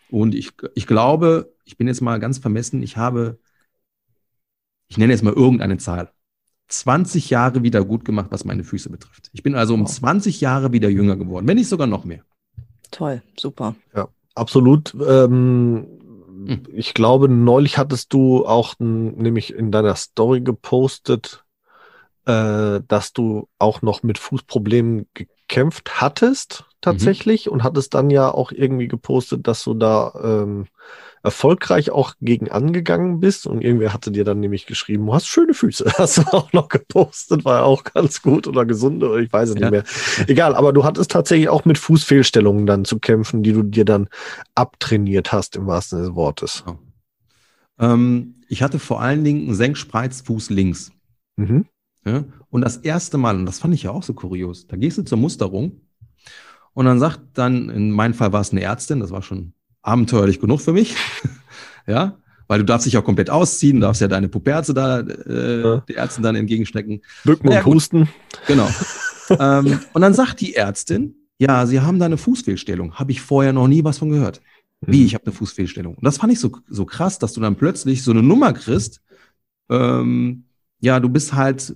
[0.10, 3.38] Und ich, ich glaube, ich bin jetzt mal ganz vermessen, ich habe,
[4.88, 6.12] ich nenne jetzt mal irgendeine Zahl,
[6.70, 9.30] 20 Jahre wieder gut gemacht, was meine Füße betrifft.
[9.34, 12.24] Ich bin also um 20 Jahre wieder jünger geworden, wenn nicht sogar noch mehr.
[12.92, 13.76] Toll, super.
[13.96, 14.96] Ja, absolut.
[14.96, 15.88] Ähm,
[16.46, 16.64] hm.
[16.74, 21.44] Ich glaube, neulich hattest du auch nämlich in deiner Story gepostet,
[22.26, 25.08] äh, dass du auch noch mit Fußproblemen
[25.50, 27.54] gekämpft hattest, tatsächlich, mhm.
[27.54, 30.68] und hattest dann ja auch irgendwie gepostet, dass du da ähm,
[31.24, 33.48] erfolgreich auch gegen angegangen bist.
[33.48, 35.86] Und irgendwer hatte dir dann nämlich geschrieben, du hast schöne Füße.
[35.98, 39.56] Hast du auch noch gepostet, war ja auch ganz gut oder gesunde, ich weiß es
[39.56, 39.70] ja.
[39.70, 40.28] nicht mehr.
[40.28, 44.08] Egal, aber du hattest tatsächlich auch mit Fußfehlstellungen dann zu kämpfen, die du dir dann
[44.56, 46.64] abtrainiert hast, im wahrsten Sinne des Wortes.
[46.68, 46.76] Oh.
[47.80, 50.92] Ähm, ich hatte vor allen Dingen einen Senkspreizfuß links.
[51.36, 51.66] Mhm.
[52.06, 52.24] Ja?
[52.50, 55.04] Und das erste Mal, und das fand ich ja auch so kurios, da gehst du
[55.04, 55.82] zur Musterung
[56.74, 60.40] und dann sagt dann, in meinem Fall war es eine Ärztin, das war schon abenteuerlich
[60.40, 60.96] genug für mich.
[61.88, 65.84] ja, weil du darfst dich auch komplett ausziehen, darfst ja deine Puperze da äh, ja.
[65.88, 67.02] die Ärzten dann entgegenstecken.
[67.24, 68.10] Bücken naja, und husten.
[68.48, 68.68] Genau.
[69.40, 72.96] ähm, und dann sagt die Ärztin, ja, sie haben da eine Fußfehlstellung.
[72.96, 74.42] Habe ich vorher noch nie was von gehört.
[74.82, 75.06] Wie, mhm.
[75.06, 75.96] ich habe eine Fußfehlstellung.
[75.96, 79.02] Und das fand ich so, so krass, dass du dann plötzlich so eine Nummer kriegst.
[79.70, 80.46] Ähm,
[80.82, 81.76] ja, du bist halt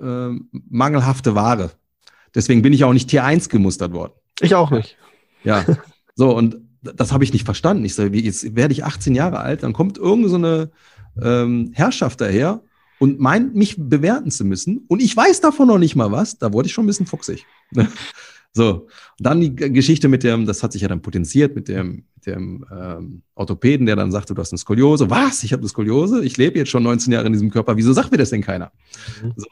[0.00, 0.30] äh,
[0.68, 1.70] mangelhafte Ware.
[2.34, 4.12] Deswegen bin ich auch nicht Tier 1 gemustert worden.
[4.40, 4.96] Ich auch nicht.
[5.44, 5.64] Ja.
[6.14, 7.84] So, und das habe ich nicht verstanden.
[7.84, 10.72] Ich sage, jetzt werde ich 18 Jahre alt, dann kommt irgend so eine
[11.22, 12.60] ähm, Herrschaft daher
[12.98, 14.84] und meint, mich bewerten zu müssen.
[14.88, 16.38] Und ich weiß davon noch nicht mal was.
[16.38, 17.46] Da wurde ich schon ein bisschen fuchsig.
[18.52, 22.26] so, dann die Geschichte mit dem, das hat sich ja dann potenziert mit dem, mit
[22.26, 25.08] dem ähm, Orthopäden, der dann sagte, du hast eine Skoliose.
[25.10, 25.44] Was?
[25.44, 26.24] Ich habe eine Skoliose?
[26.24, 27.76] Ich lebe jetzt schon 19 Jahre in diesem Körper.
[27.76, 28.72] Wieso sagt mir das denn keiner?
[29.22, 29.34] Mhm.
[29.36, 29.46] So.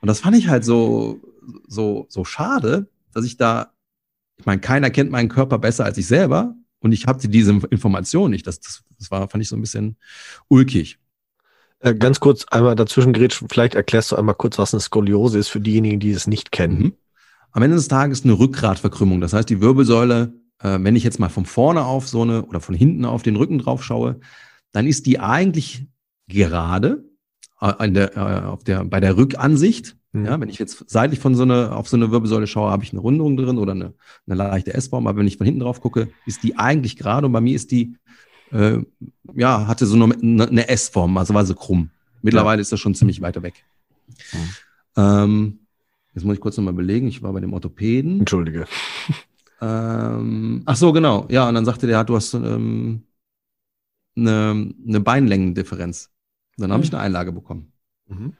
[0.00, 1.20] Und das fand ich halt so,
[1.66, 3.72] so, so schade, dass ich da,
[4.36, 8.30] ich meine, keiner kennt meinen Körper besser als ich selber und ich hatte diese Information
[8.30, 8.46] nicht.
[8.46, 9.96] Das, das, das war, fand ich so ein bisschen
[10.48, 10.98] ulkig.
[11.80, 15.48] Äh, ganz kurz einmal dazwischen, Gretsch, vielleicht erklärst du einmal kurz, was eine Skoliose ist
[15.48, 16.78] für diejenigen, die es nicht kennen.
[16.78, 16.92] Mhm.
[17.52, 19.20] Am Ende des Tages eine Rückgratverkrümmung.
[19.20, 22.60] Das heißt, die Wirbelsäule, äh, wenn ich jetzt mal von vorne auf so eine oder
[22.60, 24.20] von hinten auf den Rücken drauf schaue,
[24.72, 25.86] dann ist die eigentlich
[26.28, 27.07] gerade
[27.60, 29.96] der, äh, auf der, bei der Rückansicht.
[30.12, 30.24] Mhm.
[30.24, 32.92] Ja, wenn ich jetzt seitlich von so eine, auf so eine Wirbelsäule schaue, habe ich
[32.92, 33.94] eine Rundung drin oder eine,
[34.26, 35.06] eine leichte S-Form.
[35.06, 37.70] Aber wenn ich von hinten drauf gucke, ist die eigentlich gerade und bei mir ist
[37.70, 37.96] die,
[38.52, 38.78] äh,
[39.34, 41.90] ja, hatte so eine, eine S-Form, also war sie krumm.
[42.22, 42.62] Mittlerweile ja.
[42.62, 43.64] ist das schon ziemlich weiter weg.
[44.32, 44.38] Mhm.
[44.96, 45.58] Ähm,
[46.14, 48.20] jetzt muss ich kurz nochmal belegen, ich war bei dem Orthopäden.
[48.20, 48.66] Entschuldige.
[49.60, 51.26] Ähm, ach so, genau.
[51.30, 53.02] Ja, und dann sagte der, du hast ähm,
[54.16, 56.10] eine, eine Beinlängendifferenz.
[56.58, 57.72] Dann habe ich eine Einlage bekommen.
[58.08, 58.32] Mhm.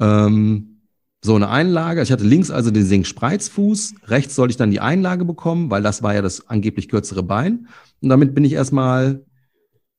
[0.00, 0.76] Ähm,
[1.22, 2.02] so eine Einlage.
[2.02, 6.02] Ich hatte links also den Senkspreizfuß, rechts sollte ich dann die Einlage bekommen, weil das
[6.02, 7.68] war ja das angeblich kürzere Bein.
[8.00, 9.24] Und damit bin ich erstmal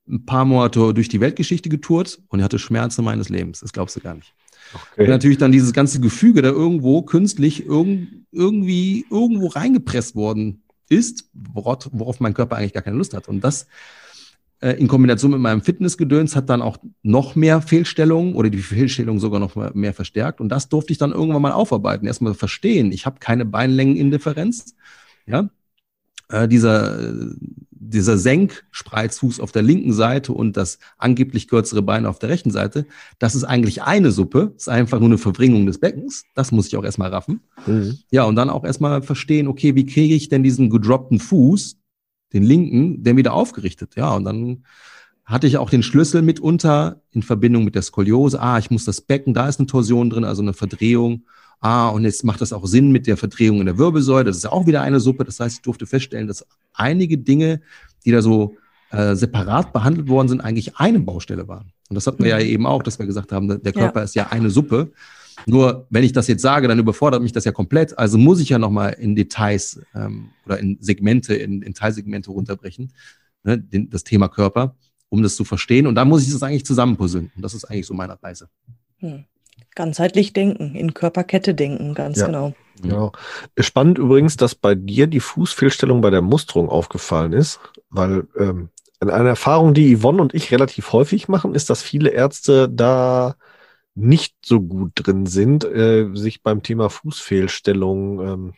[0.08, 3.60] ein paar Monate durch die Weltgeschichte getourt und ich hatte Schmerzen meines Lebens.
[3.60, 4.34] Das glaubst du gar nicht.
[4.74, 5.04] Okay.
[5.04, 11.30] Und natürlich dann dieses ganze Gefüge da irgendwo künstlich irg irgendwie irgendwo reingepresst worden ist,
[11.34, 13.28] worauf, worauf mein Körper eigentlich gar keine Lust hat.
[13.28, 13.68] Und das
[14.60, 19.40] in Kombination mit meinem Fitnessgedöns hat dann auch noch mehr Fehlstellungen oder die Fehlstellungen sogar
[19.40, 20.42] noch mehr verstärkt.
[20.42, 22.92] Und das durfte ich dann irgendwann mal aufarbeiten, erstmal verstehen.
[22.92, 24.76] Ich habe keine Beinlängenindifferenz.
[25.28, 25.50] Ja,
[26.30, 27.14] äh, dieser,
[27.72, 32.86] dieser Senkspreizfuß auf der linken Seite und das angeblich kürzere Bein auf der rechten Seite,
[33.18, 36.26] das ist eigentlich eine Suppe, ist einfach nur eine Verbringung des Beckens.
[36.34, 37.42] Das muss ich auch erstmal raffen.
[37.66, 37.98] Mhm.
[38.12, 41.78] Ja, und dann auch erstmal verstehen, okay, wie kriege ich denn diesen gedroppten Fuß,
[42.34, 43.96] den linken, denn wieder aufgerichtet?
[43.96, 44.64] Ja, und dann
[45.26, 48.42] hatte ich auch den Schlüssel mitunter in Verbindung mit der Skoliose.
[48.42, 51.24] Ah, ich muss das Becken, da ist eine Torsion drin, also eine Verdrehung
[51.60, 54.26] ah, und jetzt macht das auch Sinn mit der Verdrehung in der Wirbelsäule.
[54.26, 55.24] Das ist auch wieder eine Suppe.
[55.24, 57.62] Das heißt, ich durfte feststellen, dass einige Dinge,
[58.06, 58.56] die da so
[58.92, 61.72] äh, separat behandelt worden sind, eigentlich eine Baustelle waren.
[61.90, 62.52] Und das hatten wir ja mhm.
[62.52, 64.04] eben auch, dass wir gesagt haben, der Körper ja.
[64.04, 64.92] ist ja eine Suppe.
[65.46, 67.98] Nur wenn ich das jetzt sage, dann überfordert mich das ja komplett.
[67.98, 72.92] Also muss ich ja nochmal in Details ähm, oder in Segmente, in, in Teilsegmente runterbrechen,
[73.44, 74.76] ne, den, das Thema Körper,
[75.10, 75.88] um das zu verstehen.
[75.88, 77.32] Und da muss ich das eigentlich zusammenpuzzeln.
[77.36, 78.50] Und das ist eigentlich so meine Reise.
[78.98, 79.26] Hm.
[79.76, 82.26] Ganzheitlich denken, in Körperkette denken, ganz ja.
[82.26, 82.56] genau.
[82.84, 83.12] Ja.
[83.60, 88.70] Spannend übrigens, dass bei dir die Fußfehlstellung bei der Musterung aufgefallen ist, weil ähm,
[89.00, 93.36] eine Erfahrung, die Yvonne und ich relativ häufig machen, ist, dass viele Ärzte da
[93.98, 98.54] nicht so gut drin sind, äh, sich beim Thema Fußfehlstellung ähm,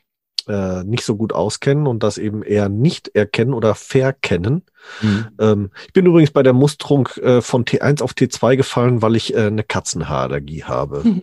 [0.47, 4.63] äh, nicht so gut auskennen und das eben eher nicht erkennen oder verkennen.
[5.01, 5.27] Mhm.
[5.39, 9.33] Ähm, ich bin übrigens bei der Musterung äh, von T1 auf T2 gefallen, weil ich
[9.33, 11.21] äh, eine Katzenhaarallergie habe.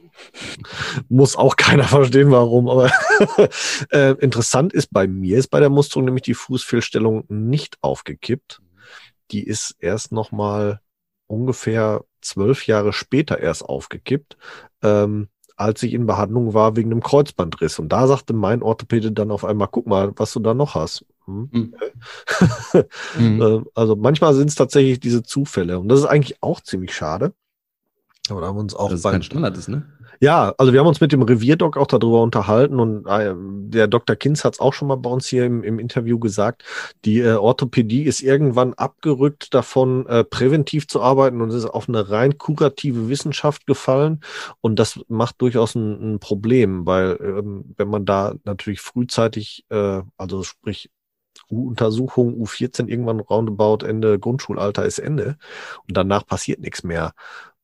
[1.08, 2.90] Muss auch keiner verstehen, warum, aber
[3.90, 8.62] äh, interessant ist bei mir ist bei der Musterung nämlich die Fußfehlstellung nicht aufgekippt.
[9.30, 10.80] Die ist erst noch mal
[11.26, 14.36] ungefähr zwölf Jahre später erst aufgekippt.
[14.82, 17.78] Ähm, als ich in Behandlung war wegen einem Kreuzbandriss.
[17.78, 21.04] Und da sagte mein Orthopäde dann auf einmal, guck mal, was du da noch hast.
[21.24, 21.50] Hm?
[23.18, 23.36] Mhm.
[23.38, 23.66] mhm.
[23.74, 25.78] also manchmal sind es tatsächlich diese Zufälle.
[25.78, 27.32] Und das ist eigentlich auch ziemlich schade.
[28.28, 28.90] Aber da haben wir uns auch.
[28.90, 29.86] Das ist kein Standard ist, ne?
[30.20, 34.16] Ja, also wir haben uns mit dem Revierdoc auch darüber unterhalten und äh, der Dr.
[34.16, 36.64] Kinz hat es auch schon mal bei uns hier im, im Interview gesagt,
[37.04, 42.10] die äh, Orthopädie ist irgendwann abgerückt davon, äh, präventiv zu arbeiten und ist auf eine
[42.10, 44.20] rein kurative Wissenschaft gefallen
[44.60, 50.02] und das macht durchaus ein, ein Problem, weil ähm, wenn man da natürlich frühzeitig, äh,
[50.16, 50.90] also sprich
[51.50, 55.36] U-Untersuchung, U14 irgendwann roundabout Ende Grundschulalter ist Ende
[55.86, 57.12] und danach passiert nichts mehr.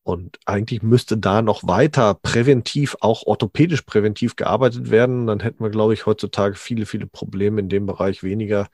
[0.05, 5.29] Und eigentlich müsste da noch weiter präventiv, auch orthopädisch präventiv gearbeitet werden.
[5.29, 8.69] Dann hätten wir, glaube ich, heutzutage viele, viele Probleme in dem Bereich weniger,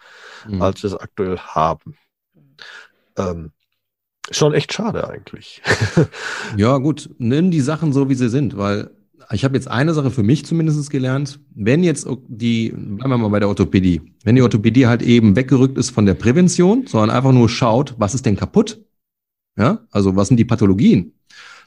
[0.48, 0.62] mhm.
[0.62, 1.96] als wir es aktuell haben.
[3.18, 3.52] Ähm,
[4.30, 5.62] schon echt schade eigentlich.
[6.56, 8.90] ja, gut, nimm die Sachen so, wie sie sind, weil
[9.30, 11.40] ich habe jetzt eine Sache für mich zumindest gelernt.
[11.54, 15.76] Wenn jetzt die, bleiben wir mal bei der Orthopädie, wenn die Orthopädie halt eben weggerückt
[15.76, 18.82] ist von der Prävention, sondern einfach nur schaut, was ist denn kaputt?
[19.58, 21.12] Ja, also was sind die Pathologien?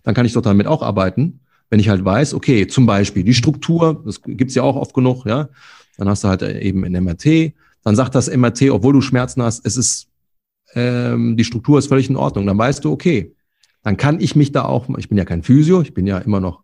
[0.03, 1.39] dann kann ich dort damit auch arbeiten.
[1.69, 5.25] Wenn ich halt weiß, okay, zum Beispiel die Struktur, das gibt's ja auch oft genug,
[5.25, 5.49] ja,
[5.97, 9.65] dann hast du halt eben ein MRT, dann sagt das MRT, obwohl du Schmerzen hast,
[9.65, 10.07] es ist,
[10.73, 12.45] ähm, die Struktur ist völlig in Ordnung.
[12.45, 13.33] Dann weißt du, okay,
[13.83, 16.39] dann kann ich mich da auch, ich bin ja kein Physio, ich bin ja immer
[16.39, 16.63] noch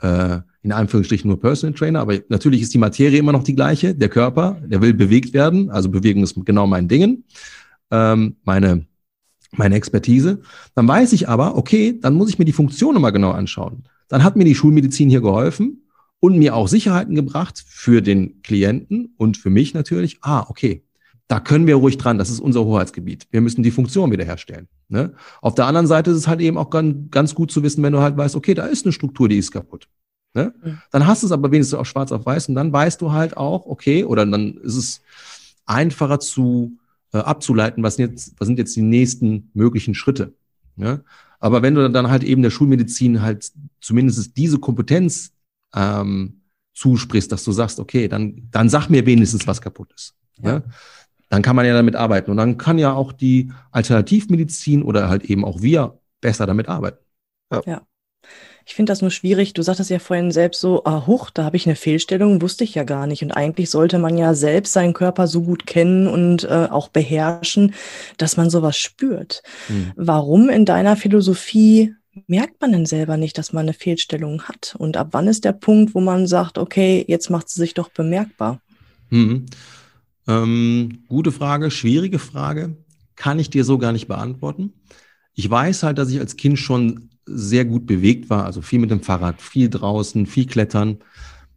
[0.00, 3.94] äh, in Anführungsstrichen nur Personal Trainer, aber natürlich ist die Materie immer noch die gleiche,
[3.94, 7.24] der Körper, der will bewegt werden, also Bewegung ist genau mein Dingen.
[7.90, 8.86] ähm, meine,
[9.58, 10.40] meine Expertise.
[10.74, 13.84] Dann weiß ich aber, okay, dann muss ich mir die Funktion nochmal genau anschauen.
[14.08, 15.82] Dann hat mir die Schulmedizin hier geholfen
[16.20, 20.18] und mir auch Sicherheiten gebracht für den Klienten und für mich natürlich.
[20.22, 20.84] Ah, okay,
[21.28, 23.26] da können wir ruhig dran, das ist unser Hoheitsgebiet.
[23.30, 24.68] Wir müssen die Funktion wiederherstellen.
[24.88, 25.14] Ne?
[25.40, 27.92] Auf der anderen Seite ist es halt eben auch ganz, ganz gut zu wissen, wenn
[27.92, 29.88] du halt weißt, okay, da ist eine Struktur, die ist kaputt.
[30.34, 30.52] Ne?
[30.62, 30.78] Mhm.
[30.90, 33.36] Dann hast du es aber wenigstens auch schwarz auf weiß und dann weißt du halt
[33.36, 35.00] auch, okay, oder dann ist es
[35.64, 36.72] einfacher zu
[37.14, 40.34] äh, abzuleiten, was, jetzt, was sind jetzt die nächsten möglichen Schritte.
[40.74, 41.04] Ne?
[41.38, 45.32] Aber wenn du dann halt eben der Schulmedizin halt zumindest diese Kompetenz
[45.74, 46.42] ähm,
[46.74, 50.16] zusprichst, dass du sagst, okay, dann, dann sag mir wenigstens, was kaputt ist.
[50.38, 50.54] Ja.
[50.54, 50.64] Ne?
[51.28, 52.32] Dann kann man ja damit arbeiten.
[52.32, 57.04] Und dann kann ja auch die Alternativmedizin oder halt eben auch wir besser damit arbeiten.
[57.52, 57.62] Ja.
[57.64, 57.82] ja.
[58.66, 59.52] Ich finde das nur schwierig.
[59.52, 62.74] Du sagtest ja vorhin selbst so, ah, huch, da habe ich eine Fehlstellung, wusste ich
[62.74, 63.22] ja gar nicht.
[63.22, 67.74] Und eigentlich sollte man ja selbst seinen Körper so gut kennen und äh, auch beherrschen,
[68.16, 69.42] dass man sowas spürt.
[69.66, 69.92] Hm.
[69.96, 71.94] Warum in deiner Philosophie
[72.26, 74.76] merkt man denn selber nicht, dass man eine Fehlstellung hat?
[74.78, 77.90] Und ab wann ist der Punkt, wo man sagt, okay, jetzt macht sie sich doch
[77.90, 78.60] bemerkbar?
[79.10, 79.44] Hm.
[80.26, 82.76] Ähm, gute Frage, schwierige Frage.
[83.16, 84.72] Kann ich dir so gar nicht beantworten.
[85.34, 88.90] Ich weiß halt, dass ich als Kind schon sehr gut bewegt war, also viel mit
[88.90, 90.98] dem Fahrrad, viel draußen, viel klettern.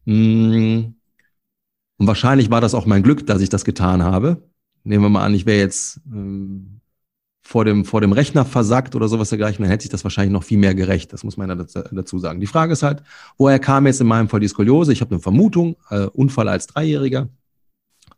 [0.06, 0.94] Mm.
[2.00, 4.44] Und wahrscheinlich war das auch mein Glück, dass ich das getan habe.
[4.84, 6.80] Nehmen wir mal an, ich wäre jetzt ähm,
[7.42, 10.44] vor, dem, vor dem Rechner versackt oder sowas dergleichen, dann hätte sich das wahrscheinlich noch
[10.44, 11.14] viel mehr gerecht.
[11.14, 12.40] Das muss man ja dazu sagen.
[12.40, 13.04] Die Frage ist halt,
[13.38, 14.94] woher kam jetzt in meinem Fall die Skoliose?
[14.94, 17.30] Ich habe eine Vermutung, äh, Unfall als Dreijähriger.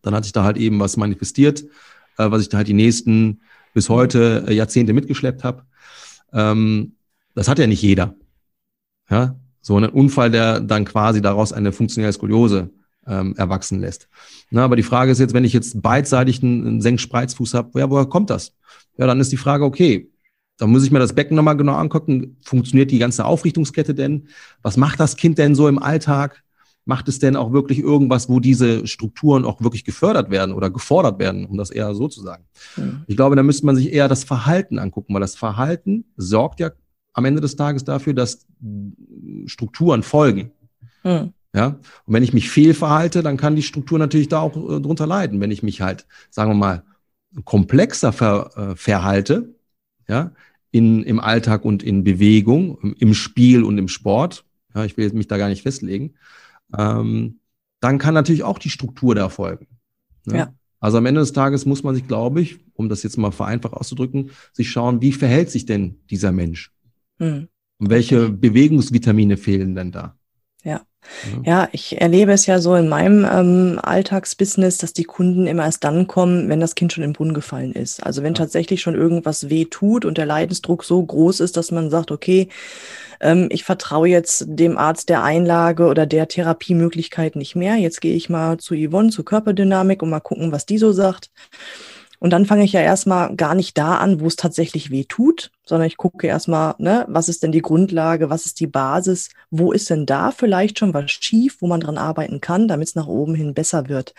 [0.01, 1.63] Dann hat sich da halt eben was manifestiert,
[2.17, 3.41] äh, was ich da halt die nächsten
[3.73, 5.63] bis heute äh, Jahrzehnte mitgeschleppt habe.
[6.33, 6.93] Ähm,
[7.35, 8.15] das hat ja nicht jeder.
[9.09, 12.69] Ja, so ein Unfall, der dann quasi daraus eine funktionelle Skoliose
[13.07, 14.07] ähm, erwachsen lässt.
[14.51, 17.89] Na, aber die Frage ist jetzt, wenn ich jetzt beidseitig einen, einen Senkspreizfuß habe, ja,
[17.89, 18.53] woher kommt das?
[18.97, 20.09] Ja, dann ist die Frage, okay,
[20.57, 22.37] dann muss ich mir das Becken nochmal genau angucken.
[22.43, 24.27] Funktioniert die ganze Aufrichtungskette denn?
[24.61, 26.43] Was macht das Kind denn so im Alltag?
[26.85, 31.19] Macht es denn auch wirklich irgendwas, wo diese Strukturen auch wirklich gefördert werden oder gefordert
[31.19, 32.43] werden, um das eher so zu sagen?
[32.75, 33.03] Mhm.
[33.07, 36.71] Ich glaube, da müsste man sich eher das Verhalten angucken, weil das Verhalten sorgt ja
[37.19, 38.47] am Ende des Tages dafür, dass
[39.45, 40.51] Strukturen folgen.
[41.03, 41.33] Mhm.
[41.53, 45.07] Ja, und wenn ich mich fehlverhalte, dann kann die Struktur natürlich da auch äh, drunter
[45.07, 45.39] leiden.
[45.41, 46.83] Wenn ich mich halt, sagen wir mal,
[47.43, 49.55] komplexer ver, äh, verhalte,
[50.07, 50.31] ja,
[50.71, 55.11] in, im Alltag und in Bewegung, im, im Spiel und im Sport, ja, ich will
[55.13, 56.13] mich da gar nicht festlegen,
[56.77, 57.39] ähm,
[57.79, 59.67] dann kann natürlich auch die Struktur da folgen.
[60.25, 60.37] Ne?
[60.37, 60.53] Ja.
[60.79, 63.73] Also am Ende des Tages muss man sich, glaube ich, um das jetzt mal vereinfacht
[63.73, 66.71] auszudrücken, sich schauen, wie verhält sich denn dieser Mensch?
[67.19, 67.47] Mhm.
[67.79, 70.17] Und welche Bewegungsvitamine fehlen denn da?
[70.63, 70.81] Ja.
[71.45, 75.83] Ja, ich erlebe es ja so in meinem ähm, Alltagsbusiness, dass die Kunden immer erst
[75.83, 78.05] dann kommen, wenn das Kind schon im Brunnen gefallen ist.
[78.05, 81.89] Also wenn tatsächlich schon irgendwas weh tut und der Leidensdruck so groß ist, dass man
[81.89, 82.49] sagt, okay,
[83.21, 87.75] ähm, ich vertraue jetzt dem Arzt der Einlage oder der Therapiemöglichkeit nicht mehr.
[87.75, 91.31] Jetzt gehe ich mal zu Yvonne, zur Körperdynamik und mal gucken, was die so sagt.
[92.19, 95.51] Und dann fange ich ja erstmal gar nicht da an, wo es tatsächlich weh tut,
[95.65, 99.71] sondern ich gucke erstmal, ne, was ist denn die Grundlage, was ist die Basis, wo
[99.71, 103.07] ist denn da vielleicht schon was schief, wo man dran arbeiten kann, damit es nach
[103.07, 104.13] oben hin besser wird.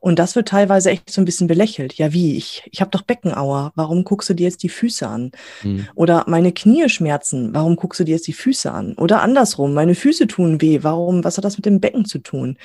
[0.00, 1.94] Und das wird teilweise echt so ein bisschen belächelt.
[1.94, 2.36] Ja, wie?
[2.36, 3.72] Ich, ich habe doch Beckenauer.
[3.74, 5.32] Warum guckst du dir jetzt die Füße an?
[5.64, 5.88] Mhm.
[5.94, 7.52] Oder meine Knie schmerzen.
[7.52, 8.94] Warum guckst du dir jetzt die Füße an?
[8.94, 10.80] Oder andersrum, meine Füße tun weh.
[10.82, 11.24] Warum?
[11.24, 12.58] Was hat das mit dem Becken zu tun?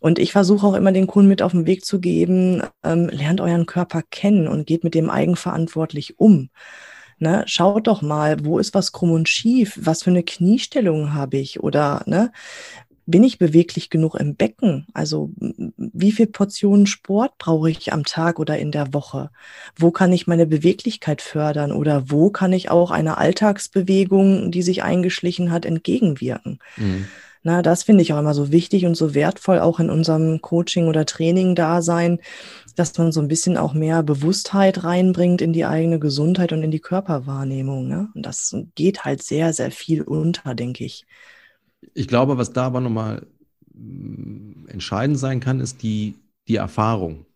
[0.00, 3.40] Und ich versuche auch immer den Kunden mit auf den Weg zu geben, ähm, lernt
[3.40, 6.50] euren Körper kennen und geht mit dem eigenverantwortlich um.
[7.20, 9.76] Ne, schaut doch mal, wo ist was krumm und schief?
[9.82, 11.60] Was für eine Kniestellung habe ich?
[11.60, 12.30] Oder ne,
[13.08, 14.86] bin ich beweglich genug im Becken?
[14.92, 15.30] Also
[15.76, 19.30] wie viel Portionen Sport brauche ich am Tag oder in der Woche?
[19.76, 21.72] Wo kann ich meine Beweglichkeit fördern?
[21.72, 26.58] Oder wo kann ich auch einer Alltagsbewegung, die sich eingeschlichen hat, entgegenwirken?
[26.76, 27.06] Mhm.
[27.42, 30.86] Na, das finde ich auch immer so wichtig und so wertvoll, auch in unserem Coaching
[30.86, 32.18] oder Training da sein,
[32.76, 36.70] dass man so ein bisschen auch mehr Bewusstheit reinbringt in die eigene Gesundheit und in
[36.70, 37.88] die Körperwahrnehmung.
[37.88, 38.08] Ne?
[38.14, 41.06] Und das geht halt sehr, sehr viel unter, denke ich.
[41.94, 43.26] Ich glaube, was da aber nochmal
[43.74, 46.16] mm, entscheidend sein kann, ist die,
[46.48, 47.26] die Erfahrung.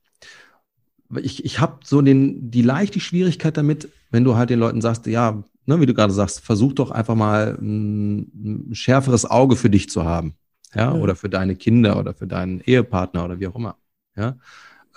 [1.20, 5.06] Ich, ich habe so den, die leichte Schwierigkeit damit, wenn du halt den Leuten sagst,
[5.06, 9.70] ja, ne, wie du gerade sagst, versuch doch einfach mal ein, ein schärferes Auge für
[9.70, 10.34] dich zu haben.
[10.74, 13.76] Ja, oder für deine Kinder oder für deinen Ehepartner oder wie auch immer.
[14.16, 14.36] Ja,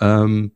[0.00, 0.52] ähm,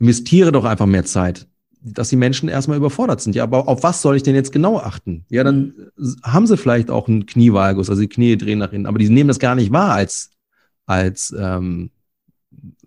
[0.00, 1.46] investiere doch einfach mehr Zeit,
[1.80, 3.36] dass die Menschen erstmal überfordert sind.
[3.36, 5.24] Ja, aber auf was soll ich denn jetzt genau achten?
[5.28, 6.16] Ja, dann mhm.
[6.24, 9.28] haben sie vielleicht auch einen Knievalgus, also die Knie drehen nach innen, aber die nehmen
[9.28, 10.30] das gar nicht wahr als,
[10.86, 11.90] als ähm,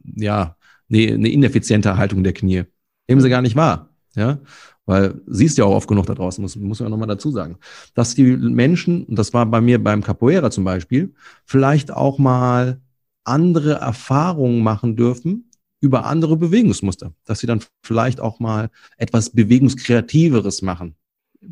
[0.03, 0.57] ja,
[0.89, 2.63] eine, eine ineffiziente Haltung der Knie.
[3.07, 3.89] Nehmen sie gar nicht wahr.
[4.15, 4.39] Ja,
[4.87, 7.57] weil siehst ja auch oft genug da draußen, muss, muss man nochmal dazu sagen,
[7.93, 11.13] dass die Menschen, und das war bei mir beim Capoeira zum Beispiel,
[11.45, 12.81] vielleicht auch mal
[13.23, 20.61] andere Erfahrungen machen dürfen über andere Bewegungsmuster, dass sie dann vielleicht auch mal etwas Bewegungskreativeres
[20.61, 20.95] machen.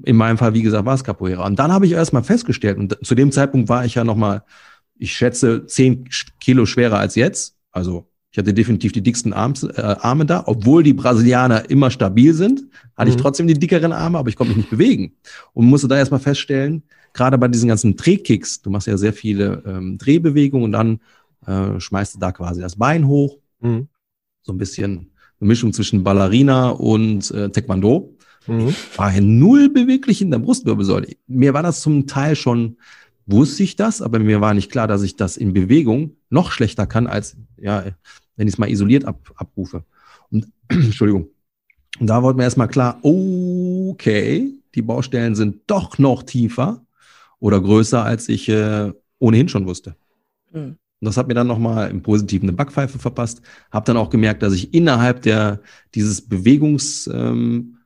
[0.03, 1.45] In meinem Fall, wie gesagt, war es Capoeira.
[1.45, 4.43] Und dann habe ich erst mal festgestellt, und zu dem Zeitpunkt war ich ja nochmal,
[4.97, 6.07] ich schätze, zehn
[6.39, 7.57] Kilo schwerer als jetzt.
[7.71, 12.33] Also ich hatte definitiv die dicksten Arms, äh, Arme da, obwohl die Brasilianer immer stabil
[12.33, 12.65] sind,
[12.97, 13.15] hatte mhm.
[13.15, 15.13] ich trotzdem die dickeren Arme, aber ich konnte mich nicht bewegen.
[15.53, 16.83] Und musste da erstmal feststellen,
[17.13, 20.99] gerade bei diesen ganzen Drehkicks, du machst ja sehr viele ähm, Drehbewegungen und dann
[21.47, 23.37] äh, schmeißt du da quasi das Bein hoch.
[23.61, 23.87] Mhm.
[24.41, 28.17] So ein bisschen eine Mischung zwischen Ballerina und äh, Taekwondo.
[28.47, 28.75] Mhm.
[28.97, 31.07] War ja null beweglich in der Brustwirbelsäule.
[31.27, 32.75] Mir war das zum Teil schon,
[33.25, 36.85] wusste ich das, aber mir war nicht klar, dass ich das in Bewegung noch schlechter
[36.85, 37.85] kann als, ja,
[38.35, 39.83] wenn ich es mal isoliert ab, abrufe.
[40.31, 41.29] Und, Entschuldigung.
[41.99, 46.85] Und da wurde mir erstmal klar, okay, die Baustellen sind doch noch tiefer
[47.39, 49.95] oder größer, als ich äh, ohnehin schon wusste.
[50.51, 50.77] Mhm.
[51.01, 53.41] Und das hat mir dann nochmal im Positiven eine Backpfeife verpasst.
[53.71, 55.61] Habe dann auch gemerkt, dass ich innerhalb der
[55.93, 57.77] dieses Bewegungs ähm,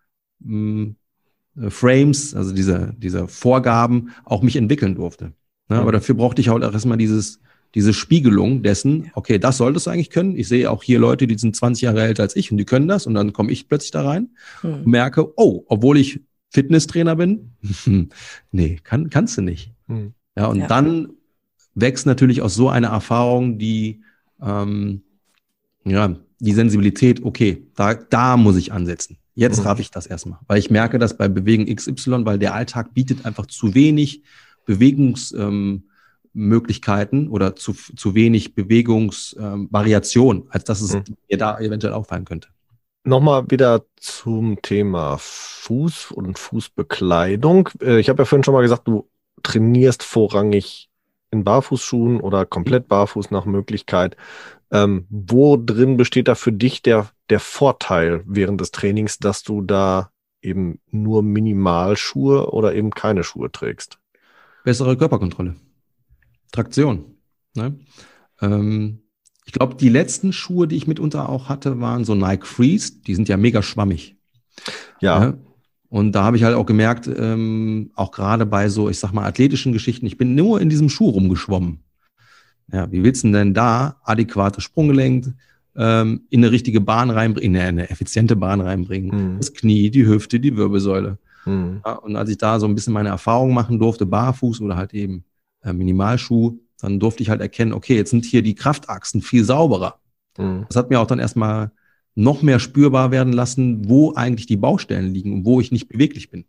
[0.45, 5.34] äh, Frames, also dieser, dieser Vorgaben, auch mich entwickeln durfte.
[5.70, 5.82] Ja, mhm.
[5.82, 7.41] Aber dafür brauchte ich halt auch erstmal dieses,
[7.76, 10.36] diese Spiegelung dessen, okay, das solltest du eigentlich können.
[10.36, 12.88] Ich sehe auch hier Leute, die sind 20 Jahre älter als ich und die können
[12.88, 14.30] das und dann komme ich plötzlich da rein
[14.63, 14.74] mhm.
[14.74, 17.51] und merke, oh, obwohl ich Fitnesstrainer bin,
[18.51, 19.72] nee, kann, kannst du nicht.
[19.88, 20.13] Mhm.
[20.36, 20.67] Ja, und ja.
[20.67, 21.09] dann
[21.76, 24.01] wächst natürlich aus so einer Erfahrung die,
[24.41, 25.03] ähm,
[25.86, 29.17] ja, die Sensibilität, okay, da, da muss ich ansetzen.
[29.36, 29.67] Jetzt mhm.
[29.67, 33.26] raff ich das erstmal, weil ich merke das bei Bewegen XY, weil der Alltag bietet
[33.26, 34.24] einfach zu wenig
[34.65, 35.88] Bewegungsmöglichkeiten ähm,
[37.29, 41.03] oder zu, zu wenig Bewegungsvariation, ähm, als dass es mhm.
[41.29, 42.49] mir da eventuell auffallen könnte.
[43.03, 47.69] Nochmal wieder zum Thema Fuß und Fußbekleidung.
[47.81, 49.09] Äh, ich habe ja vorhin schon mal gesagt, du
[49.41, 50.89] trainierst vorrangig
[51.31, 54.17] in Barfußschuhen oder komplett barfuß nach Möglichkeit.
[54.71, 59.61] Ähm, wo drin besteht da für dich der, der Vorteil während des Trainings, dass du
[59.61, 60.11] da
[60.41, 63.99] eben nur Minimalschuhe oder eben keine Schuhe trägst?
[64.63, 65.55] Bessere Körperkontrolle.
[66.52, 67.06] Traktion.
[67.56, 67.80] Ne?
[68.41, 69.00] Ähm,
[69.45, 73.02] ich glaube, die letzten Schuhe, die ich mitunter auch hatte, waren so Nike Freeze.
[73.06, 74.18] Die sind ja mega schwammig.
[75.02, 75.24] Ja.
[75.24, 75.34] ja?
[75.89, 79.26] Und da habe ich halt auch gemerkt, ähm, auch gerade bei so, ich sag mal,
[79.26, 81.80] athletischen Geschichten, ich bin nur in diesem Schuh rumgeschwommen.
[82.72, 85.34] Ja, wie willst du denn da adäquate Sprunggelenk
[85.76, 89.34] ähm, in eine richtige Bahn reinbringen, in eine effiziente Bahn reinbringen?
[89.34, 89.38] Mhm.
[89.39, 91.18] Das Knie, die Hüfte, die Wirbelsäule.
[91.45, 91.82] Mhm.
[91.84, 94.93] Ja, und als ich da so ein bisschen meine Erfahrung machen durfte, barfuß oder halt
[94.93, 95.24] eben
[95.64, 99.99] äh, Minimalschuh, dann durfte ich halt erkennen, okay, jetzt sind hier die Kraftachsen viel sauberer.
[100.38, 100.66] Mhm.
[100.68, 101.72] Das hat mir auch dann erstmal
[102.16, 106.30] noch mehr spürbar werden lassen, wo eigentlich die Baustellen liegen und wo ich nicht beweglich
[106.30, 106.45] bin.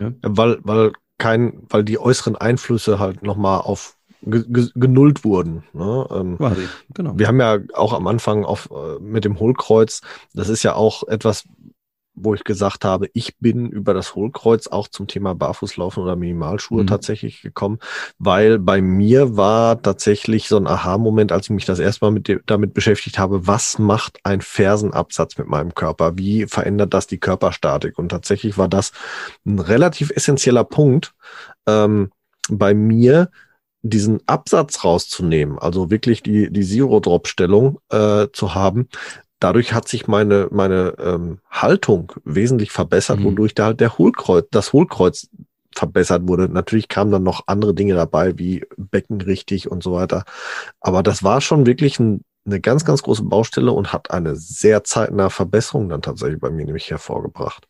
[0.00, 0.12] Ja?
[0.22, 5.62] Weil, weil kein, weil die äußeren Einflüsse halt nochmal auf genullt wurden.
[5.72, 6.06] Ne?
[6.10, 7.16] Ähm, Quasi, genau.
[7.16, 10.00] Wir haben ja auch am Anfang auf, äh, mit dem Hohlkreuz,
[10.34, 11.44] das ist ja auch etwas,
[12.20, 16.82] wo ich gesagt habe, ich bin über das Hohlkreuz auch zum Thema Barfußlaufen oder Minimalschuhe
[16.82, 16.86] mhm.
[16.86, 17.78] tatsächlich gekommen,
[18.18, 22.74] weil bei mir war tatsächlich so ein Aha-Moment, als ich mich das erstmal mit damit
[22.74, 26.16] beschäftigt habe, was macht ein Fersenabsatz mit meinem Körper?
[26.18, 27.98] Wie verändert das die Körperstatik?
[27.98, 28.92] Und tatsächlich war das
[29.46, 31.14] ein relativ essentieller Punkt
[31.66, 32.10] ähm,
[32.50, 33.30] bei mir,
[33.82, 38.88] diesen Absatz rauszunehmen, also wirklich die, die Zero-Drop-Stellung äh, zu haben,
[39.40, 43.24] dadurch hat sich meine, meine ähm, Haltung wesentlich verbessert, mhm.
[43.24, 45.28] wodurch da halt der Hohlkreuz, das Hohlkreuz
[45.74, 46.48] verbessert wurde.
[46.48, 50.24] Natürlich kamen dann noch andere Dinge dabei, wie Becken richtig und so weiter.
[50.80, 54.82] Aber das war schon wirklich ein, eine ganz, ganz große Baustelle und hat eine sehr
[54.84, 57.68] zeitnahe Verbesserung dann tatsächlich bei mir nämlich hervorgebracht.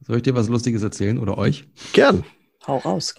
[0.00, 1.68] Soll ich dir was Lustiges erzählen oder euch?
[1.92, 2.24] Gern.
[2.66, 3.14] Hau raus.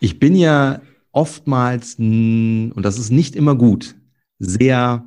[0.00, 0.80] Ich bin ja
[1.12, 3.94] oftmals, und das ist nicht immer gut,
[4.38, 5.04] sehr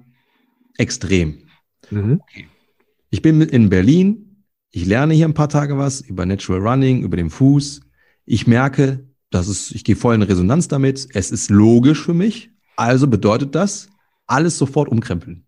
[0.77, 1.46] extrem.
[1.91, 2.21] Mhm.
[2.21, 2.47] Okay.
[3.09, 4.43] Ich bin in Berlin.
[4.71, 7.81] Ich lerne hier ein paar Tage was über Natural Running, über den Fuß.
[8.25, 11.07] Ich merke, dass es, ich gehe voll in Resonanz damit.
[11.13, 12.51] Es ist logisch für mich.
[12.75, 13.87] Also bedeutet das,
[14.27, 15.45] alles sofort umkrempeln.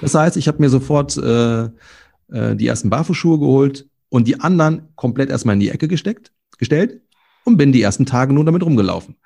[0.00, 4.88] Das heißt, ich habe mir sofort äh, äh, die ersten Barfußschuhe geholt und die anderen
[4.94, 7.00] komplett erstmal in die Ecke gesteckt, gestellt
[7.44, 9.16] und bin die ersten Tage nur damit rumgelaufen.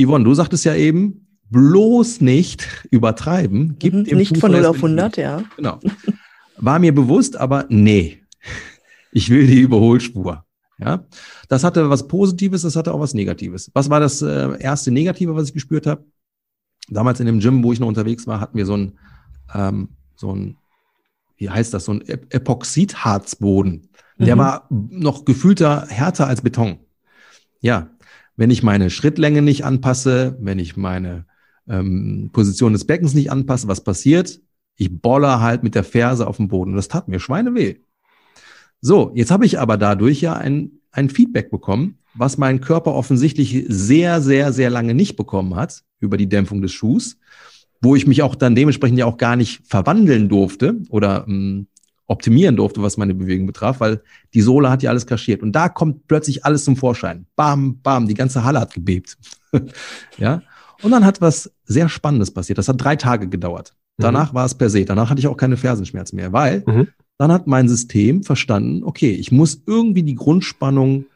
[0.00, 3.76] Yvonne, du sagtest ja eben, bloß nicht übertreiben.
[3.78, 5.42] Gib mhm, dem nicht Fuß von 0 auf 100, ja.
[5.56, 5.78] Genau.
[6.56, 8.22] War mir bewusst, aber nee.
[9.12, 10.44] Ich will die Überholspur.
[10.80, 11.04] Ja,
[11.48, 13.68] das hatte was Positives, das hatte auch was Negatives.
[13.74, 16.04] Was war das äh, erste Negative, was ich gespürt habe?
[16.88, 18.98] Damals in dem Gym, wo ich noch unterwegs war, hatten wir so ein,
[19.54, 20.56] ähm, so ein
[21.36, 23.88] wie heißt das, so ein Ep- Epoxidharzboden.
[24.18, 24.40] Der Mhm.
[24.40, 26.78] war noch gefühlter härter als Beton.
[27.60, 27.90] Ja,
[28.36, 31.26] wenn ich meine Schrittlänge nicht anpasse, wenn ich meine
[31.68, 34.40] ähm, Position des Beckens nicht anpasse, was passiert?
[34.76, 36.70] Ich boller halt mit der Ferse auf den Boden.
[36.70, 37.76] Und das tat mir Schweineweh.
[38.80, 43.64] So, jetzt habe ich aber dadurch ja ein, ein Feedback bekommen, was mein Körper offensichtlich
[43.68, 47.18] sehr, sehr, sehr lange nicht bekommen hat über die Dämpfung des Schuhs,
[47.80, 51.66] wo ich mich auch dann dementsprechend ja auch gar nicht verwandeln durfte oder ähm,
[52.06, 54.00] optimieren durfte, was meine Bewegung betraf, weil
[54.32, 55.42] die Sohle hat ja alles kaschiert.
[55.42, 57.26] Und da kommt plötzlich alles zum Vorschein.
[57.36, 59.18] Bam, bam, die ganze Halle hat gebebt.
[60.18, 60.42] ja.
[60.82, 62.58] Und dann hat was sehr Spannendes passiert.
[62.58, 63.74] Das hat drei Tage gedauert.
[64.00, 64.84] Danach war es per se.
[64.84, 66.88] Danach hatte ich auch keine Fersenschmerzen mehr, weil Mhm.
[67.18, 71.06] dann hat mein System verstanden, okay, ich muss irgendwie die Grundspannung,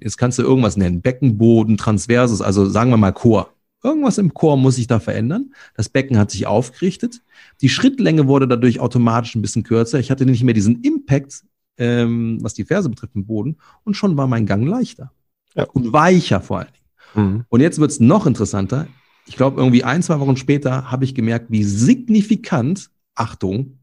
[0.00, 3.50] jetzt kannst du irgendwas nennen, Beckenboden, Transversus, also sagen wir mal Chor.
[3.84, 5.52] Irgendwas im Chor muss sich da verändern.
[5.76, 7.22] Das Becken hat sich aufgerichtet.
[7.60, 10.00] Die Schrittlänge wurde dadurch automatisch ein bisschen kürzer.
[10.00, 11.44] Ich hatte nicht mehr diesen Impact,
[11.76, 13.56] ähm, was die Ferse betrifft, im Boden.
[13.84, 15.12] Und schon war mein Gang leichter.
[15.54, 15.64] Ja.
[15.72, 16.68] Und weicher vor allen
[17.14, 17.28] Dingen.
[17.28, 17.44] Mhm.
[17.48, 18.88] Und jetzt wird's noch interessanter.
[19.28, 23.78] Ich glaube, irgendwie ein, zwei Wochen später habe ich gemerkt, wie signifikant, Achtung,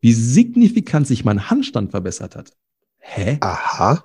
[0.00, 2.52] wie signifikant sich mein Handstand verbessert hat.
[2.98, 3.38] Hä?
[3.40, 4.04] Aha.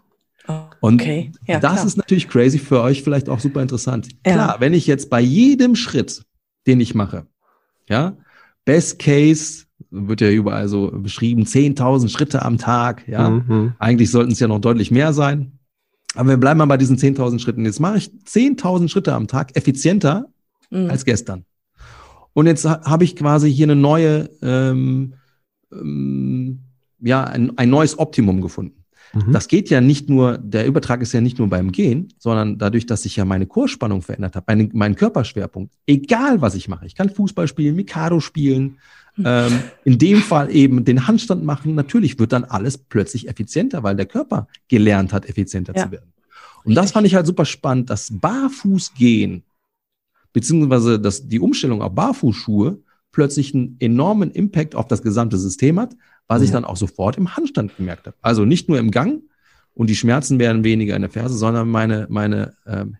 [0.81, 1.85] Und Okay, ja, das klar.
[1.85, 4.09] ist natürlich crazy für euch vielleicht auch super interessant.
[4.25, 4.33] Ja.
[4.33, 6.23] Klar, wenn ich jetzt bei jedem Schritt,
[6.67, 7.27] den ich mache,
[7.87, 8.17] ja,
[8.65, 13.29] Best Case wird ja überall so beschrieben, 10.000 Schritte am Tag, ja.
[13.29, 13.73] Mhm.
[13.79, 15.53] Eigentlich sollten es ja noch deutlich mehr sein.
[16.15, 17.65] Aber wir bleiben mal bei diesen 10.000 Schritten.
[17.65, 20.25] Jetzt mache ich 10.000 Schritte am Tag effizienter
[20.69, 20.89] Mhm.
[20.89, 21.45] als gestern.
[22.33, 25.13] Und jetzt ha- habe ich quasi hier eine neue, ähm,
[25.71, 26.59] ähm,
[27.01, 28.83] ja, ein, ein neues Optimum gefunden.
[29.13, 29.31] Mhm.
[29.31, 32.85] Das geht ja nicht nur, der Übertrag ist ja nicht nur beim Gehen, sondern dadurch,
[32.85, 36.85] dass ich ja meine Kursspannung verändert habe, meine, meinen Körperschwerpunkt, egal was ich mache.
[36.85, 38.77] Ich kann Fußball spielen, Mikado spielen,
[39.23, 41.73] ähm, in dem Fall eben den Handstand machen.
[41.75, 45.85] Natürlich wird dann alles plötzlich effizienter, weil der Körper gelernt hat, effizienter Ja.
[45.85, 46.13] zu werden.
[46.63, 49.43] Und das fand ich halt super spannend, das Barfußgehen,
[50.33, 52.79] beziehungsweise dass die Umstellung auf Barfußschuhe
[53.11, 55.95] plötzlich einen enormen Impact auf das gesamte System hat,
[56.27, 56.55] was ich Ja.
[56.55, 58.15] dann auch sofort im Handstand gemerkt habe.
[58.21, 59.23] Also nicht nur im Gang
[59.73, 62.97] und die Schmerzen werden weniger in der Ferse, sondern meine, meine ähm,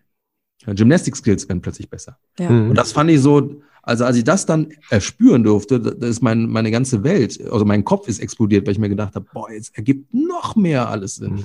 [0.66, 2.18] Gymnastic Skills werden plötzlich besser.
[2.38, 2.50] Ja.
[2.50, 2.70] Mhm.
[2.70, 6.46] Und das fand ich so, also als ich das dann erspüren durfte, da ist mein,
[6.48, 9.76] meine ganze Welt, also mein Kopf ist explodiert, weil ich mir gedacht habe, boah, jetzt
[9.76, 11.44] ergibt noch mehr alles Sinn.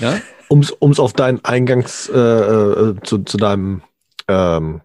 [0.00, 0.18] Ja,
[0.48, 3.82] Um es auf deinen Eingangs äh, äh, zu, zu deinem
[4.26, 4.80] ähm,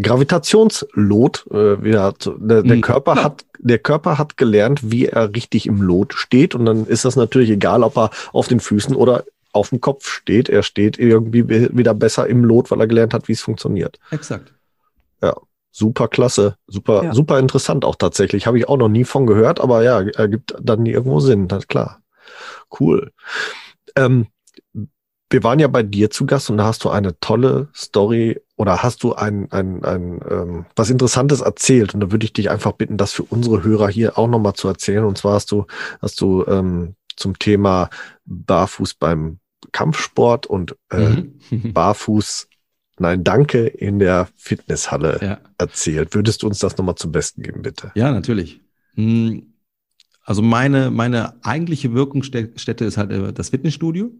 [0.00, 3.24] Gravitationslot äh, zu, der, der Mhm, Körper genau.
[3.24, 7.14] hat der Körper hat gelernt, wie er richtig im Lot steht und dann ist das
[7.16, 10.48] natürlich egal, ob er auf den Füßen oder auf dem Kopf steht.
[10.48, 13.98] Er steht irgendwie wieder besser im Lot, weil er gelernt hat, wie es funktioniert.
[14.10, 14.52] exakt.
[15.74, 17.14] Super klasse, super Ja.
[17.14, 18.46] super interessant auch tatsächlich.
[18.46, 21.68] Habe ich auch noch nie von gehört, aber ja, ergibt dann irgendwo Sinn, das ist
[21.68, 22.02] klar.
[22.78, 23.10] Cool.
[23.96, 24.26] Ähm,
[25.30, 28.82] wir waren ja bei dir zu Gast und da hast du eine tolle Story oder
[28.84, 32.72] hast du ein, ein, ein ähm, was Interessantes erzählt und da würde ich dich einfach
[32.72, 35.04] bitten, das für unsere Hörer hier auch nochmal zu erzählen.
[35.04, 35.66] Und zwar hast du,
[36.00, 37.90] hast du ähm, zum Thema
[38.24, 39.38] Barfuß beim
[39.72, 41.72] Kampfsport und äh, Mhm.
[41.74, 42.48] Barfuß,
[42.98, 45.38] nein, danke in der Fitnesshalle ja.
[45.58, 46.14] erzählt.
[46.14, 47.90] Würdest du uns das nochmal zum Besten geben, bitte?
[47.96, 48.60] Ja, natürlich.
[48.94, 49.54] Hm,
[50.24, 54.12] Also meine, meine eigentliche Wirkungsstätte ist halt äh, das Fitnessstudio.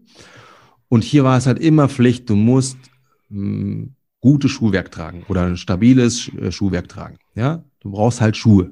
[0.89, 2.77] Und hier war es halt immer Pflicht, du musst
[3.29, 7.17] hm, gutes Schuhwerk tragen oder ein stabiles äh, Schuhwerk tragen.
[7.35, 8.71] Ja, du brauchst halt Schuhe.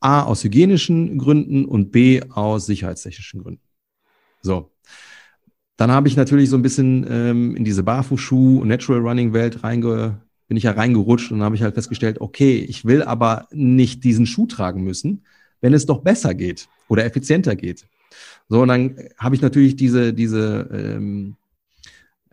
[0.00, 3.62] A, aus hygienischen Gründen und B, aus sicherheitstechnischen Gründen.
[4.42, 4.72] So.
[5.76, 9.62] Dann habe ich natürlich so ein bisschen ähm, in diese Barfußschuh- und Natural Running Welt
[9.62, 14.02] reinge, bin ich ja reingerutscht und habe ich halt festgestellt, okay, ich will aber nicht
[14.02, 15.22] diesen Schuh tragen müssen,
[15.60, 17.86] wenn es doch besser geht oder effizienter geht.
[18.48, 21.36] So, und dann habe ich natürlich diese, diese ähm,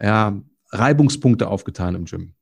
[0.02, 0.42] ja,
[0.74, 2.34] Reibungspunkte aufgetan im Gym.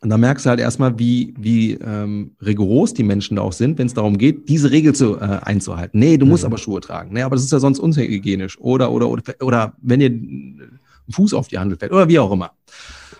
[0.00, 3.78] Und da merkst du halt erstmal, wie, wie ähm, rigoros die Menschen da auch sind,
[3.78, 5.98] wenn es darum geht, diese Regel zu, äh, einzuhalten.
[5.98, 6.48] Nee, du musst Mhm.
[6.48, 7.12] aber Schuhe tragen.
[7.12, 8.60] Nee, aber das ist ja sonst unhygienisch.
[8.60, 10.78] Oder, oder, oder, oder wenn dir ein
[11.10, 12.52] Fuß auf die Handel fällt oder wie auch immer.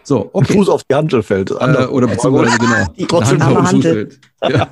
[0.05, 0.53] So, okay.
[0.53, 1.51] Fuß auf die Handel fällt.
[1.51, 1.55] Äh,
[1.87, 2.87] oder beziehungsweise genau.
[2.97, 3.93] Die Trotzdem Hand auf Handel.
[3.93, 4.21] fällt.
[4.49, 4.69] Ja.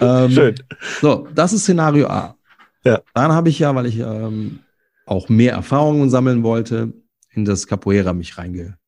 [0.24, 0.54] ähm, Schön.
[1.00, 2.36] So, das ist Szenario A.
[2.84, 3.00] Ja.
[3.14, 4.58] Dann habe ich ja, weil ich ähm,
[5.06, 6.92] auch mehr Erfahrungen sammeln wollte,
[7.38, 8.78] in das Capoeira mich reinge,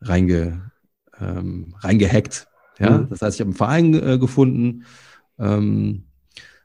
[0.00, 0.70] reinge,
[1.20, 2.46] ähm, reingehackt.
[2.78, 3.08] Ja, Mhm.
[3.10, 4.84] das heißt, ich habe einen Verein äh, gefunden,
[5.38, 6.04] ähm,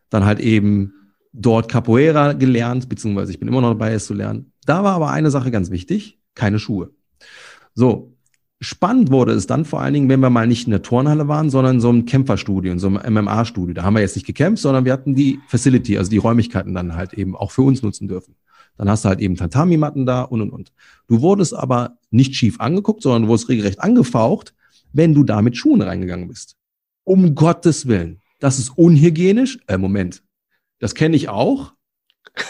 [0.10, 0.94] dann halt eben
[1.34, 4.52] dort Capoeira gelernt, beziehungsweise ich bin immer noch dabei, es zu lernen.
[4.66, 6.92] Da war aber eine Sache ganz wichtig, keine Schuhe.
[7.74, 8.16] So,
[8.62, 11.50] spannend wurde es dann vor allen Dingen, wenn wir mal nicht in der Turnhalle waren,
[11.50, 13.74] sondern in so einem Kämpferstudio, in so einem MMA-Studio.
[13.74, 16.96] Da haben wir jetzt nicht gekämpft, sondern wir hatten die Facility, also die Räumlichkeiten dann
[16.96, 18.36] halt eben auch für uns nutzen dürfen.
[18.78, 20.74] Dann hast du halt eben Tatami-Matten da und und und.
[21.08, 24.54] Du wurdest aber nicht schief angeguckt, sondern du wurdest regelrecht angefaucht,
[24.94, 26.56] wenn du da mit Schuhen reingegangen bist.
[27.04, 28.22] Um Gottes Willen.
[28.40, 29.60] Das ist unhygienisch.
[29.68, 30.24] Äh, Moment.
[30.80, 31.74] Das kenne ich auch.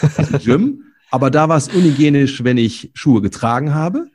[0.00, 0.82] Das ist Gym.
[1.10, 4.08] aber da war es unhygienisch, wenn ich Schuhe getragen habe.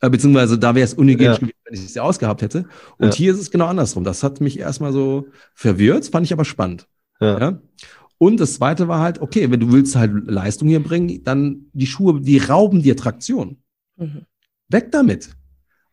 [0.00, 1.40] Äh, beziehungsweise da wäre es unhygienisch Ja.
[1.40, 2.66] gewesen, wenn ich sie ausgehabt hätte.
[2.98, 3.14] Und Ja.
[3.14, 4.02] hier ist es genau andersrum.
[4.04, 6.88] Das hat mich erstmal so verwirrt, fand ich aber spannend.
[7.20, 7.38] Ja.
[7.38, 7.58] Ja.
[8.18, 11.86] Und das zweite war halt, okay, wenn du willst halt Leistung hier bringen, dann die
[11.86, 13.58] Schuhe, die rauben dir Traktion.
[13.96, 14.22] Mhm.
[14.68, 15.36] Weg damit.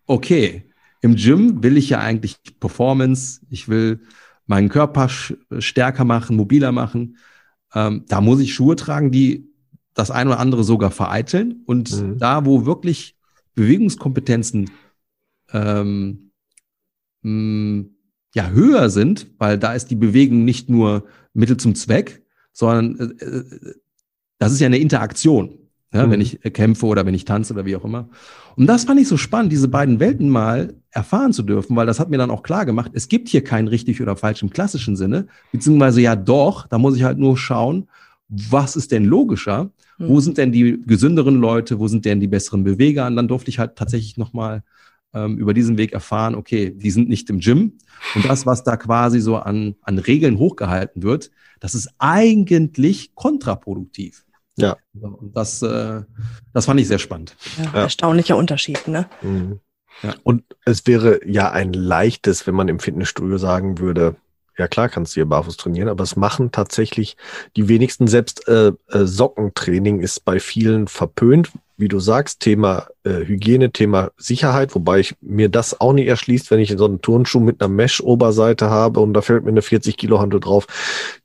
[0.05, 0.65] Okay,
[1.01, 4.01] im Gym will ich ja eigentlich Performance, ich will
[4.45, 7.17] meinen Körper stärker machen, mobiler machen.
[7.73, 9.49] Ähm, da muss ich Schuhe tragen, die
[9.93, 11.61] das eine oder andere sogar vereiteln.
[11.65, 12.17] Und Mhm.
[12.17, 13.15] da, wo wirklich
[13.55, 14.69] Bewegungskompetenzen
[15.53, 16.31] ähm,
[17.23, 17.85] mh,
[18.33, 22.23] ja, höher sind, weil da ist die Bewegung nicht nur Mittel zum Zweck,
[22.53, 23.73] sondern äh, äh,
[24.39, 25.57] das ist ja eine Interaktion,
[25.93, 26.11] ja, Mhm.
[26.11, 28.09] wenn ich äh, kämpfe oder wenn ich tanze oder wie auch immer.
[28.55, 31.99] Und das fand ich so spannend, diese beiden Welten mal erfahren zu dürfen, weil das
[31.99, 34.95] hat mir dann auch klar gemacht, es gibt hier kein richtig oder falsch im klassischen
[34.95, 37.87] Sinne, beziehungsweise ja doch, da muss ich halt nur schauen,
[38.27, 40.19] was ist denn logischer, wo Mhm.
[40.21, 43.07] sind denn die gesünderen Leute, wo sind denn die besseren Beweger?
[43.07, 44.63] Und dann durfte ich halt tatsächlich nochmal
[45.13, 47.77] ähm, über diesen Weg erfahren, okay, die sind nicht im Gym.
[48.15, 54.25] Und das, was da quasi so an, an Regeln hochgehalten wird, das ist eigentlich kontraproduktiv.
[54.57, 54.77] Ja.
[54.99, 56.01] Und das, äh,
[56.53, 57.35] das fand ich sehr spannend.
[57.57, 57.81] Ja, Ja.
[57.83, 59.07] Erstaunlicher Unterschied, ne?
[59.21, 59.59] Mhm.
[60.03, 60.15] Ja.
[60.23, 64.15] Und es wäre ja ein leichtes, wenn man im Fitnessstudio sagen würde,
[64.57, 67.17] ja klar kannst du hier barfuß trainieren, aber es machen tatsächlich
[67.55, 68.07] die wenigsten.
[68.07, 71.51] Selbst äh, äh, Sockentraining ist bei vielen verpönt,
[71.81, 76.51] wie du sagst, Thema äh, Hygiene, Thema Sicherheit, wobei ich mir das auch nicht erschließt,
[76.51, 79.97] wenn ich so einen Turnschuh mit einer Mesh-Oberseite habe und da fällt mir eine 40
[79.97, 80.67] Kilo Handel drauf,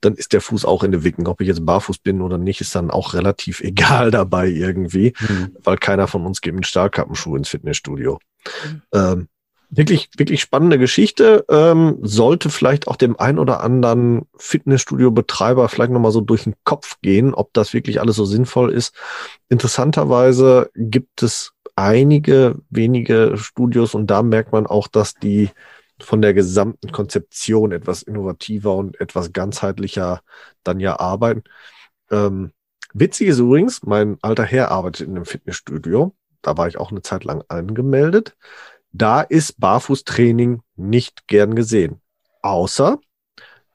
[0.00, 1.26] dann ist der Fuß auch in der Wicken.
[1.28, 5.12] Ob ich jetzt barfuß bin oder nicht, ist dann auch relativ egal dabei irgendwie
[5.62, 8.18] weil keiner von uns geht mit Stahlkappenschuh ins Fitnessstudio.
[8.64, 8.82] Mhm.
[8.92, 9.28] Ähm,
[9.70, 11.44] wirklich, wirklich spannende Geschichte.
[11.48, 16.98] Ähm, sollte vielleicht auch dem ein oder anderen Fitnessstudio-Betreiber vielleicht nochmal so durch den Kopf
[17.02, 18.94] gehen, ob das wirklich alles so sinnvoll ist.
[19.48, 25.50] Interessanterweise gibt es einige wenige Studios und da merkt man auch, dass die
[26.00, 30.20] von der gesamten Konzeption etwas innovativer und etwas ganzheitlicher
[30.62, 31.44] dann ja arbeiten.
[32.10, 32.52] Ähm,
[32.92, 36.14] witzig ist übrigens, mein alter Herr arbeitet in einem Fitnessstudio.
[36.42, 38.36] Da war ich auch eine Zeit lang angemeldet.
[38.92, 42.00] Da ist Barfußtraining nicht gern gesehen.
[42.42, 42.98] Außer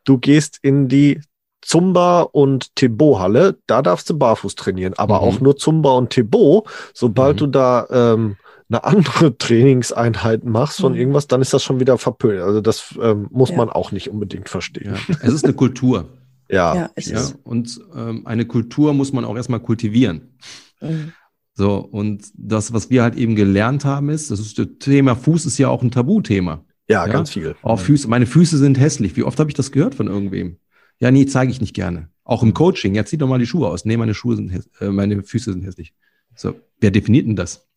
[0.04, 1.22] du gehst in die
[1.62, 5.28] Zumba und Tebo-Halle, da darfst du barfuß trainieren, aber Mhm.
[5.28, 6.66] auch nur Zumba und Tebo.
[6.94, 7.40] Sobald Mhm.
[7.40, 8.38] du da ähm,
[8.68, 10.98] eine andere Trainingseinheit machst von Mhm.
[11.00, 12.42] irgendwas, dann ist das schon wieder verpönt.
[12.42, 13.58] Also das ähm, muss Ja.
[13.58, 14.96] man auch nicht unbedingt verstehen.
[15.08, 15.16] Ja.
[15.22, 16.06] Es ist eine Kultur.
[16.50, 17.20] Ja, Ja, es Ja?
[17.20, 17.38] ist.
[17.44, 20.36] Und ähm, eine Kultur muss man auch erstmal kultivieren.
[20.82, 21.14] Mhm.
[21.54, 25.46] So, und das, was wir halt eben gelernt haben, ist, das ist das Thema Fuß
[25.46, 26.64] ist ja auch ein Tabuthema.
[26.88, 27.12] ja, Ja.
[27.12, 27.56] ganz viel.
[27.62, 29.16] Oh, Füße, meine Füße sind hässlich.
[29.16, 30.58] Wie oft habe ich das gehört von irgendwem?
[31.00, 32.10] Ja, nee, zeige ich nicht gerne.
[32.24, 32.96] Auch im Coaching.
[32.96, 33.86] Jetzt zieh doch mal die Schuhe aus.
[33.86, 35.94] Nee, meine Schuhe sind äh, meine Füße sind hässlich.
[36.36, 37.68] So, wer definiert denn das?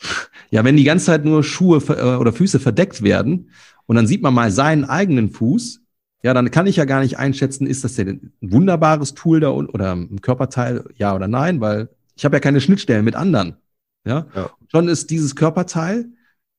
[0.50, 3.50] Ja, wenn die ganze Zeit nur Schuhe äh, oder Füße verdeckt werden
[3.84, 5.82] und dann sieht man mal seinen eigenen Fuß,
[6.22, 9.50] ja, dann kann ich ja gar nicht einschätzen, ist das denn ein wunderbares Tool da
[9.50, 13.56] oder ein Körperteil, ja oder nein, weil ich habe ja keine Schnittstellen mit anderen.
[14.04, 14.26] Ja?
[14.34, 14.50] Ja.
[14.70, 16.06] Schon ist dieses Körperteil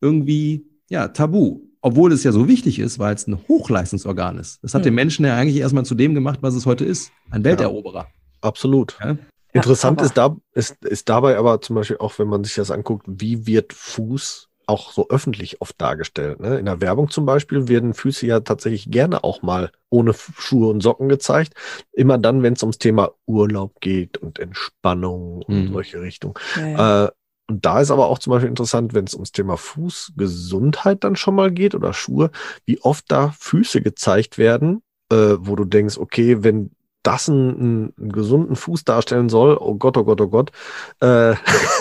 [0.01, 4.63] irgendwie ja tabu, obwohl es ja so wichtig ist, weil es ein Hochleistungsorgan ist.
[4.63, 4.85] Das hat Hm.
[4.85, 8.07] den Menschen ja eigentlich erstmal zu dem gemacht, was es heute ist, ein Welteroberer.
[8.41, 8.97] Absolut.
[9.03, 9.17] Ja?
[9.51, 13.05] Interessant ist, da, ist, ist dabei aber zum Beispiel auch, wenn man sich das anguckt,
[13.07, 16.39] wie wird Fuß auch so öffentlich oft dargestellt.
[16.39, 16.59] Ne?
[16.59, 20.81] In der Werbung zum Beispiel werden Füße ja tatsächlich gerne auch mal ohne Schuhe und
[20.81, 21.53] Socken gezeigt.
[21.91, 25.73] Immer dann, wenn es ums Thema Urlaub geht und Entspannung und Mhm.
[25.73, 26.35] solche Richtungen.
[26.55, 27.05] Ja, ja.
[27.05, 27.11] Äh,
[27.49, 31.35] und da ist aber auch zum Beispiel interessant, wenn es ums Thema Fußgesundheit dann schon
[31.35, 32.31] mal geht oder Schuhe,
[32.65, 36.71] wie oft da Füße gezeigt werden, äh, wo du denkst, okay, wenn
[37.03, 40.51] das einen, einen gesunden Fuß darstellen soll, oh Gott, oh Gott, oh Gott,
[40.99, 41.35] äh,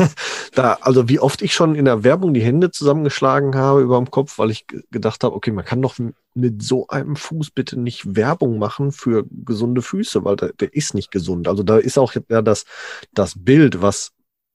[0.54, 4.10] da, also wie oft ich schon in der Werbung die Hände zusammengeschlagen habe über dem
[4.10, 5.96] Kopf, weil ich ge- gedacht habe, okay, man kann doch
[6.34, 10.94] mit so einem Fuß bitte nicht Werbung machen für gesunde Füße, weil der, der ist
[10.94, 11.48] nicht gesund.
[11.48, 12.64] Also da ist auch ja das,
[13.12, 14.12] das Bild, was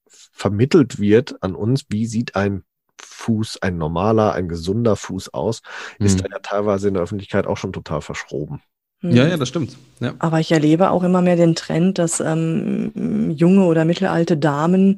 [0.07, 2.63] vermittelt wird an uns, wie sieht ein
[3.01, 5.61] Fuß, ein normaler, ein gesunder Fuß aus,
[5.99, 6.23] ist Mhm.
[6.23, 8.61] da ja teilweise in der Öffentlichkeit auch schon total verschroben.
[9.03, 9.15] Mhm.
[9.15, 9.77] ja, ja, das stimmt.
[9.99, 10.15] Ja.
[10.19, 14.95] Aber ich erlebe auch immer mehr den Trend, dass ähm, junge oder mittelalte Damen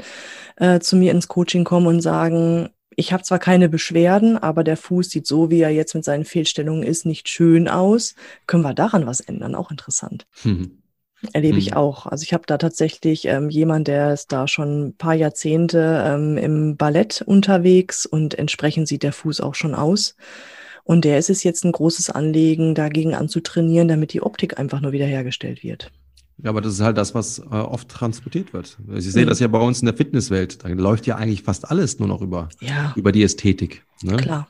[0.58, 4.78] äh, zu mir ins Coaching kommen und sagen, ich habe zwar keine Beschwerden, aber der
[4.78, 8.16] Fuß sieht so, wie er jetzt mit seinen Fehlstellungen ist, nicht schön aus.
[8.48, 9.54] Können wir daran was ändern?
[9.56, 10.28] Auch interessant.
[10.44, 10.78] Mhm.
[11.34, 11.78] Erlebe ich Mhm.
[11.78, 12.06] auch.
[12.06, 16.38] Also ich habe da tatsächlich ähm, jemand, der ist da schon ein paar Jahrzehnte ähm,
[16.38, 20.16] im Ballett unterwegs und entsprechend sieht der Fuß auch schon aus.
[20.86, 24.92] Und der ist es jetzt ein großes Anliegen, dagegen anzutrainieren, damit die Optik einfach nur
[24.92, 25.92] wiederhergestellt wird.
[26.38, 28.78] Ja, aber das ist halt das, was äh, oft transportiert wird.
[28.88, 29.30] Also Ich sehe Mhm.
[29.30, 30.64] das ja bei uns in der Fitnesswelt.
[30.64, 33.84] Da läuft ja eigentlich fast alles nur noch über, Ja, über die Ästhetik.
[34.04, 34.16] Ne?
[34.18, 34.48] klar.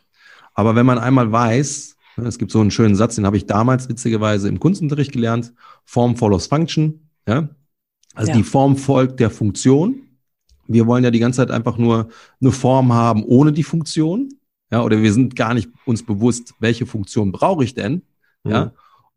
[0.54, 3.46] Aber wenn man einmal weiß, ne, es gibt so einen schönen Satz, den habe ich
[3.46, 5.54] damals witzigerweise im Kunstunterricht gelernt,
[5.86, 7.10] Form follows Function.
[7.28, 7.48] Ja?
[8.14, 8.38] Also Ja.
[8.38, 10.02] die Form folgt der Funktion.
[10.68, 12.10] Wir wollen ja die ganze Zeit einfach nur
[12.42, 14.34] eine Form haben ohne die Funktion.
[14.72, 18.02] Ja, oder wir sind gar nicht uns bewusst, welche Funktion brauche ich denn?
[18.44, 18.74] Ja,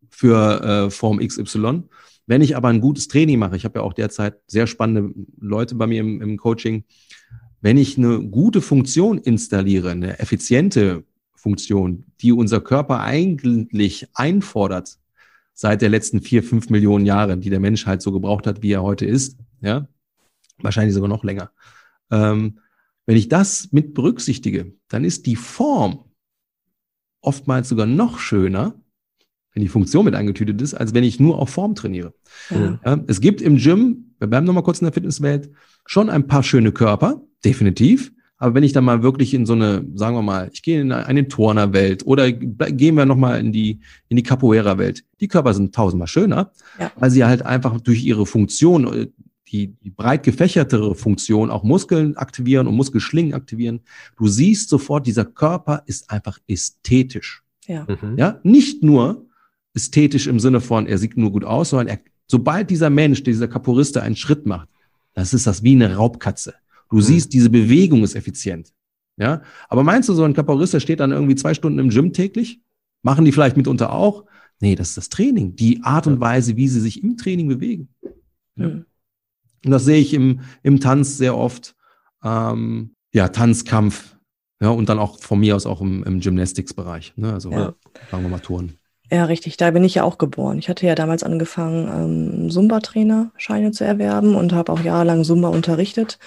[0.09, 1.83] für äh, Form XY.
[2.25, 5.75] Wenn ich aber ein gutes Training mache, ich habe ja auch derzeit sehr spannende Leute
[5.75, 6.83] bei mir im, im Coaching,
[7.61, 11.03] wenn ich eine gute Funktion installiere, eine effiziente
[11.35, 14.97] Funktion, die unser Körper eigentlich einfordert,
[15.53, 18.71] seit der letzten vier, fünf Millionen Jahre, die der Mensch halt so gebraucht hat, wie
[18.71, 19.87] er heute ist, ja,
[20.59, 21.51] wahrscheinlich sogar noch länger.
[22.11, 22.59] Ähm,
[23.09, 26.05] wenn ich das mit berücksichtige, dann ist die Form
[27.21, 28.79] oftmals sogar noch schöner,
[29.51, 32.13] wenn die Funktion mit eingetütet ist, als wenn ich nur auf Form trainiere.
[32.51, 32.79] Ja.
[32.85, 35.49] Ja, es gibt im Gym, wir bleiben nochmal kurz in der Fitnesswelt,
[35.87, 38.11] schon ein paar schöne Körper, definitiv.
[38.37, 40.91] Aber wenn ich dann mal wirklich in so eine, sagen wir mal, ich gehe in
[40.91, 43.79] eine Turnerwelt oder gehen wir nochmal in die,
[44.09, 45.03] in die Capoeira-Welt.
[45.19, 46.91] Die Körper sind tausendmal schöner, Ja.
[46.95, 49.07] weil sie halt einfach durch ihre Funktion, äh,
[49.51, 53.81] die, die breit gefächertere Funktion auch Muskeln aktivieren und Muskelschlingen aktivieren.
[54.17, 57.43] Du siehst sofort, dieser Körper ist einfach ästhetisch.
[57.67, 57.85] Ja.
[57.87, 58.17] Mhm.
[58.17, 59.27] Ja, nicht nur
[59.73, 63.47] ästhetisch im Sinne von, er sieht nur gut aus, sondern er, sobald dieser Mensch, dieser
[63.47, 64.69] Kaporiste einen Schritt macht,
[65.13, 66.53] das ist das wie eine Raubkatze.
[66.89, 67.01] Du Mhm.
[67.01, 68.73] siehst, diese Bewegung ist effizient.
[69.17, 72.61] Ja, aber meinst du, so ein Kaporist, steht dann irgendwie zwei Stunden im Gym täglich?
[73.03, 74.25] Machen die vielleicht mitunter auch?
[74.61, 77.89] Nee, das ist das Training, die Art und Weise, wie sie sich im Training bewegen.
[78.55, 78.67] Ja.
[78.67, 78.85] Mhm.
[79.65, 81.75] Und das sehe ich im, im Tanz sehr oft.
[82.23, 84.15] Ähm, ja, Tanzkampf.
[84.61, 87.13] Ja, und dann auch von mir aus auch im, im Gymnastics-Bereich.
[87.15, 87.33] Ne?
[87.33, 87.73] Also, Ja.
[88.11, 88.73] sagen wir mal Touren.
[89.11, 89.57] Ja, richtig.
[89.57, 90.59] Da bin ich ja auch geboren.
[90.59, 96.19] Ich hatte ja damals angefangen, ähm, Zumba-Trainer-Scheine zu erwerben und habe auch jahrelang Zumba unterrichtet.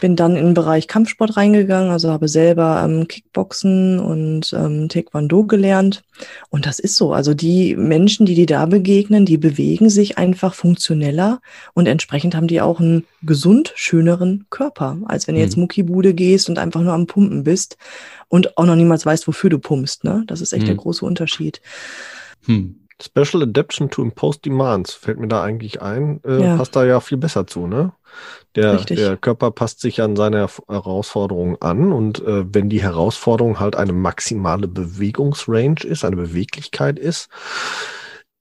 [0.00, 5.44] Bin dann in den Bereich Kampfsport reingegangen, also habe selber ähm, Kickboxen und ähm, Taekwondo
[5.44, 6.02] gelernt.
[6.50, 7.12] Und das ist so.
[7.14, 11.40] Also die Menschen, die dir da begegnen, die bewegen sich einfach funktioneller
[11.74, 15.62] und entsprechend haben die auch einen gesund schöneren Körper, als wenn du jetzt Mhm.
[15.62, 17.76] Muckibude gehst und einfach nur am Pumpen bist
[18.28, 20.04] und auch noch niemals weißt, wofür du pumpst.
[20.04, 20.24] Ne?
[20.26, 20.78] Das ist echt der Mhm.
[20.80, 21.60] große Unterschied.
[22.44, 22.80] Hm.
[23.02, 26.20] Special Adaption to Imposed Demands fällt mir da eigentlich ein.
[26.24, 26.56] Äh, Ja.
[26.56, 27.92] Passt da ja viel besser zu, ne?
[28.54, 33.76] Der, der Körper passt sich an seine Herausforderungen an und äh, wenn die Herausforderung halt
[33.76, 37.28] eine maximale Bewegungsrange ist, eine Beweglichkeit ist,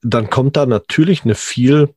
[0.01, 1.89] dann kommt da natürlich eine viel,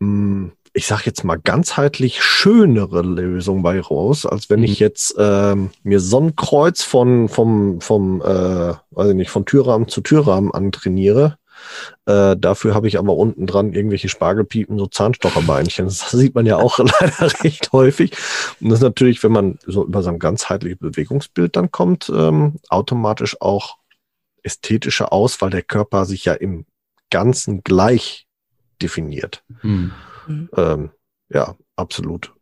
[0.00, 4.64] mh, ich sag jetzt mal ganzheitlich schönere Lösung bei raus, als wenn Mhm.
[4.66, 9.46] ich jetzt ähm, mir so ein Kreuz von vom vom äh, weiß ich nicht von
[9.46, 11.37] Türrahmen zu Türrahmen antrainiere.
[12.06, 15.86] Äh, dafür habe ich aber unten dran irgendwelche Spargelpiepen, so Zahnstocherbeinchen.
[15.86, 18.12] Das sieht man ja auch leider recht häufig.
[18.60, 22.56] Und das ist natürlich, wenn man so über so ein ganzheitliches Bewegungsbild dann kommt, ähm,
[22.68, 23.76] automatisch auch
[24.42, 26.64] ästhetischer aus, weil der Körper sich ja im
[27.10, 28.26] Ganzen gleich
[28.80, 29.42] definiert.
[29.60, 29.92] Hm.
[30.56, 30.90] Ähm,
[31.30, 32.32] ja, absolut.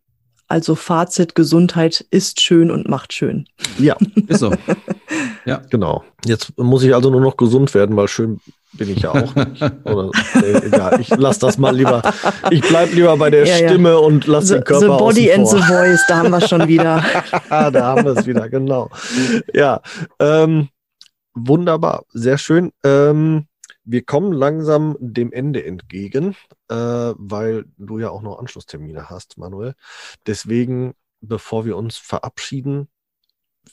[0.49, 3.49] Also Fazit, Gesundheit ist schön und macht schön.
[3.79, 3.97] Ja,
[4.29, 4.53] Ist so.
[5.71, 6.05] genau.
[6.25, 8.41] Jetzt muss ich also nur noch gesund werden, weil schön
[8.73, 9.63] bin ich ja auch nicht.
[9.85, 12.03] Oder, äh, egal, ich lass das mal lieber.
[12.51, 13.69] Ich bleib lieber bei der Ja, ja.
[13.69, 16.41] Stimme und lass The, den the Körper body außen and the voice, da haben wir
[16.41, 17.05] schon wieder.
[17.49, 18.91] da haben wir es wieder, genau.
[19.55, 19.81] Ja,
[20.19, 20.69] ähm,
[21.35, 22.73] wunderbar, sehr schön.
[22.85, 23.47] Ähm,
[23.85, 26.35] wir kommen langsam dem Ende entgegen,
[26.69, 29.75] äh, weil du ja auch noch Anschlusstermine hast, Manuel.
[30.27, 32.89] Deswegen, bevor wir uns verabschieden,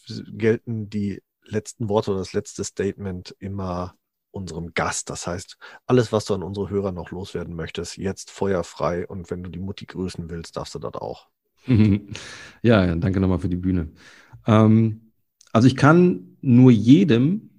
[0.07, 3.95] gelten die letzten Worte oder das letzte Statement immer
[4.33, 5.09] unserem Gast.
[5.09, 9.07] Das heißt, alles, was du an unsere Hörer noch loswerden möchtest, jetzt feuerfrei.
[9.07, 11.27] Und wenn du die Mutti grüßen willst, darfst du das auch.
[12.61, 13.89] ja, danke nochmal für die Bühne.
[14.47, 15.11] Ähm,
[15.51, 17.49] also ich kann nur jedem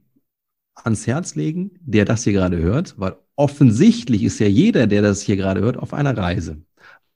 [0.75, 5.23] ans Herz legen, der das hier gerade hört, weil offensichtlich ist ja jeder, der das
[5.23, 6.61] hier gerade hört, auf einer Reise.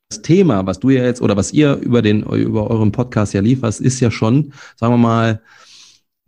[0.09, 3.43] Das Thema, was du ja jetzt oder was ihr über den über euren Podcast ja
[3.43, 5.43] lieferst, ist ja schon, sagen wir mal,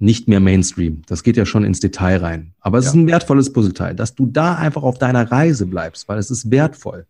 [0.01, 1.03] nicht mehr Mainstream.
[1.07, 2.55] Das geht ja schon ins Detail rein.
[2.59, 2.91] Aber es Ja.
[2.91, 6.51] ist ein wertvolles Puzzleteil, dass du da einfach auf deiner Reise bleibst, weil es ist
[6.51, 7.07] wertvoll.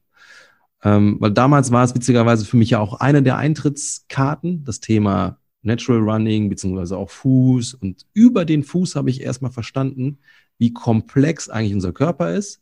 [0.83, 5.39] Ähm, weil damals war es witzigerweise für mich ja auch eine der Eintrittskarten, das Thema
[5.63, 7.75] Natural Running, beziehungsweise auch Fuß.
[7.75, 10.19] Und über den Fuß habe ich erstmal verstanden,
[10.59, 12.61] wie komplex eigentlich unser Körper ist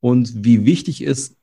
[0.00, 1.36] und wie wichtig ist,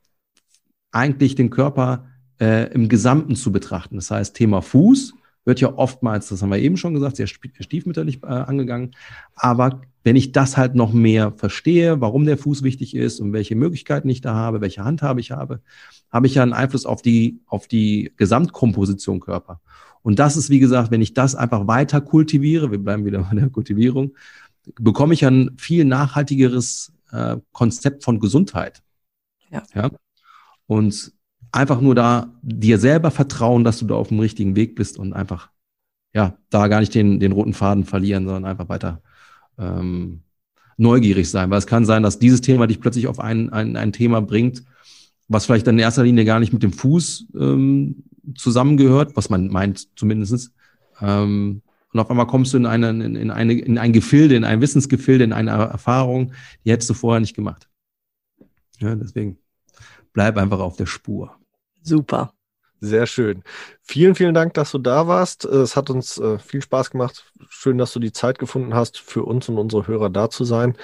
[0.92, 2.08] eigentlich den Körper
[2.40, 3.96] äh, im Gesamten zu betrachten.
[3.96, 5.14] Das heißt, Thema Fuß
[5.48, 8.94] wird ja oftmals, das haben wir eben schon gesagt, sehr stiefmütterlich äh, angegangen.
[9.34, 13.56] Aber wenn ich das halt noch mehr verstehe, warum der Fuß wichtig ist und welche
[13.56, 15.62] Möglichkeiten ich da habe, welche Handhabe ich habe,
[16.12, 19.62] habe ich ja einen Einfluss auf die, auf die Gesamtkomposition Körper.
[20.04, 23.36] Und das ist, wie gesagt, wenn ich das einfach weiter kultiviere, wir bleiben wieder bei
[23.36, 24.16] der Kultivierung,
[24.76, 28.84] bekomme ich ein viel nachhaltigeres äh, Konzept von Gesundheit.
[29.50, 29.64] Ja.
[29.74, 29.92] ja.
[30.66, 31.14] Und
[31.58, 35.14] einfach nur da dir selber vertrauen, dass du da auf dem richtigen Weg bist und
[35.14, 35.50] einfach,
[36.14, 39.02] ja, da gar nicht den, den roten Faden verlieren, sondern einfach weiter
[39.58, 40.22] ähm,
[40.78, 41.50] neugierig sein.
[41.50, 44.64] Weil es kann sein, dass dieses Thema dich plötzlich auf ein, ein, ein Thema bringt,
[45.28, 48.04] was vielleicht in erster Linie gar nicht mit dem Fuß ähm,
[48.36, 50.54] zusammengehört, was man meint zumindestens.
[51.02, 54.44] Ähm, und auf einmal kommst du in, eine, in, in, eine, in ein Gefilde, in
[54.44, 56.34] ein Wissensgefilde, in eine Erfahrung,
[56.64, 57.68] die hättest du vorher nicht gemacht.
[58.80, 59.40] Ja, deswegen
[60.14, 61.38] bleib einfach auf der Spur.
[61.88, 62.34] Super.
[62.80, 63.44] Sehr schön.
[63.82, 65.46] Vielen, vielen Dank, dass du da warst.
[65.46, 67.32] Es hat uns äh, viel Spaß gemacht.
[67.50, 70.76] Schön, dass du die Zeit gefunden hast, für uns und unsere Hörer da zu sein.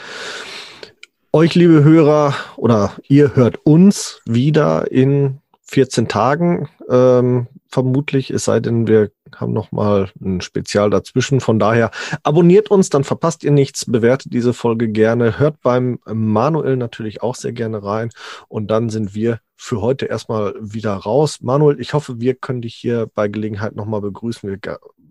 [1.32, 8.60] Euch, liebe Hörer, oder ihr hört uns wieder in 14 Tagen, ähm, vermutlich, es sei
[8.60, 11.40] denn, wir haben noch mal ein Spezial dazwischen.
[11.40, 11.92] Von daher
[12.24, 17.36] abonniert uns, dann verpasst ihr nichts, bewertet diese Folge gerne, hört beim Manuel natürlich auch
[17.36, 18.10] sehr gerne rein
[18.48, 21.40] und dann sind wir für heute erstmal wieder raus.
[21.42, 24.60] Manuel, ich hoffe, wir können dich hier bei Gelegenheit noch mal begrüßen.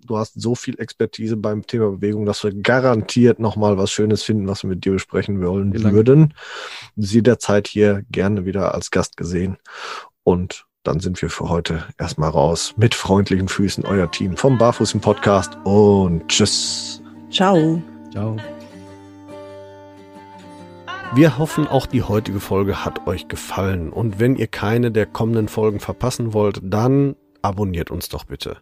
[0.04, 4.22] Du hast so viel Expertise beim Thema Bewegung, dass wir garantiert noch mal was Schönes
[4.22, 6.34] finden, was wir mit dir besprechen wollen würden.
[6.96, 9.56] Sie derzeit hier gerne wieder als Gast gesehen.
[10.24, 12.74] Und dann sind wir für heute erstmal raus.
[12.76, 17.02] Mit freundlichen Füßen, euer Team vom Barfuß im Podcast und tschüss.
[17.30, 17.80] Ciao.
[18.10, 18.36] Ciao.
[21.14, 23.90] Wir hoffen, auch die heutige Folge hat euch gefallen.
[23.90, 28.56] Und wenn ihr keine der kommenden Folgen verpassen wollt, dann abonniert uns doch bitte.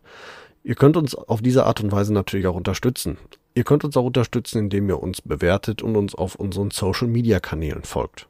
[0.63, 3.19] Ihr könnt uns auf diese Art und Weise natürlich auch unterstützen.
[3.55, 8.30] Ihr könnt uns auch unterstützen, indem ihr uns bewertet und uns auf unseren Social-Media-Kanälen folgt.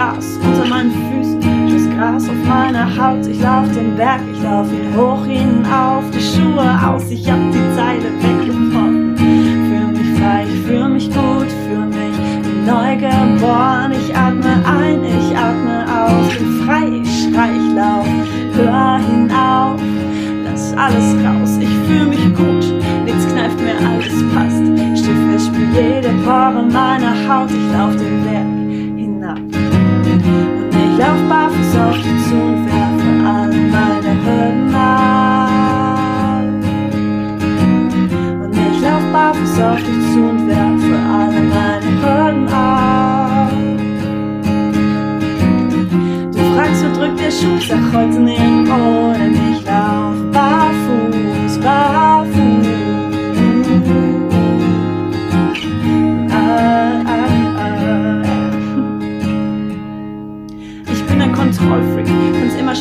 [0.00, 3.26] Gras unter meinen Füßen, das Gras auf meiner Haut.
[3.26, 7.76] Ich lauf den Berg, ich lauf ihn hoch hinauf, die Schuhe aus, ich hab die
[7.76, 9.14] Zeile weggebrochen.
[9.14, 12.16] Fühl mich frei, ich fühl mich gut, fühl mich
[12.64, 13.92] neu geboren.
[13.92, 18.06] Ich atme ein, ich atme aus, bin frei, ich schrei, ich lauf,
[18.54, 19.82] hör hinauf,
[20.44, 21.58] lass alles raus.
[21.60, 22.72] Ich fühl mich gut,
[23.04, 24.62] nichts kneift mir, alles passt.
[24.98, 28.49] Steh fest, spür jede Pore meiner Haut, ich lauf den Berg
[31.00, 36.44] lauf barfuß auf dich zu und werfe alle meine Hürden ab.
[38.42, 43.52] Und ich lauf barfuß auf dich zu und werfe alle meine Hürden ab.
[46.34, 49.49] Du fragst, wo drückt der Schuh, sag heute nirgendwo, denn ich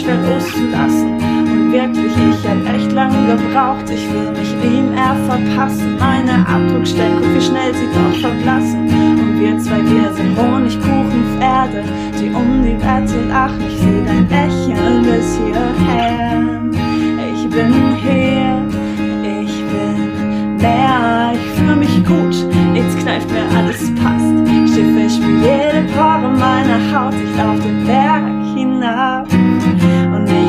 [0.09, 1.13] schwer loszulassen.
[1.13, 5.97] Und wirklich, ich hab echt lange gebraucht, ich will mich ihm eher verpassen.
[5.99, 8.87] Meine Abdruckstellen, guck wie schnell sie doch verblassen.
[8.87, 11.83] Und wir zwei, wir sind Honigkuchenpferde,
[12.19, 13.61] die um die Wette lachen.
[13.67, 16.41] Ich seh dein Lächeln bis hierher.
[17.33, 18.61] Ich bin hier,
[19.23, 22.35] ich bin leer, ich fühle mich gut,
[22.73, 24.29] jetzt kneift mir alles passt.
[24.73, 28.23] Schiffe für jede Pore meiner Haut, ich lauf den Berg
[28.55, 29.18] hinab.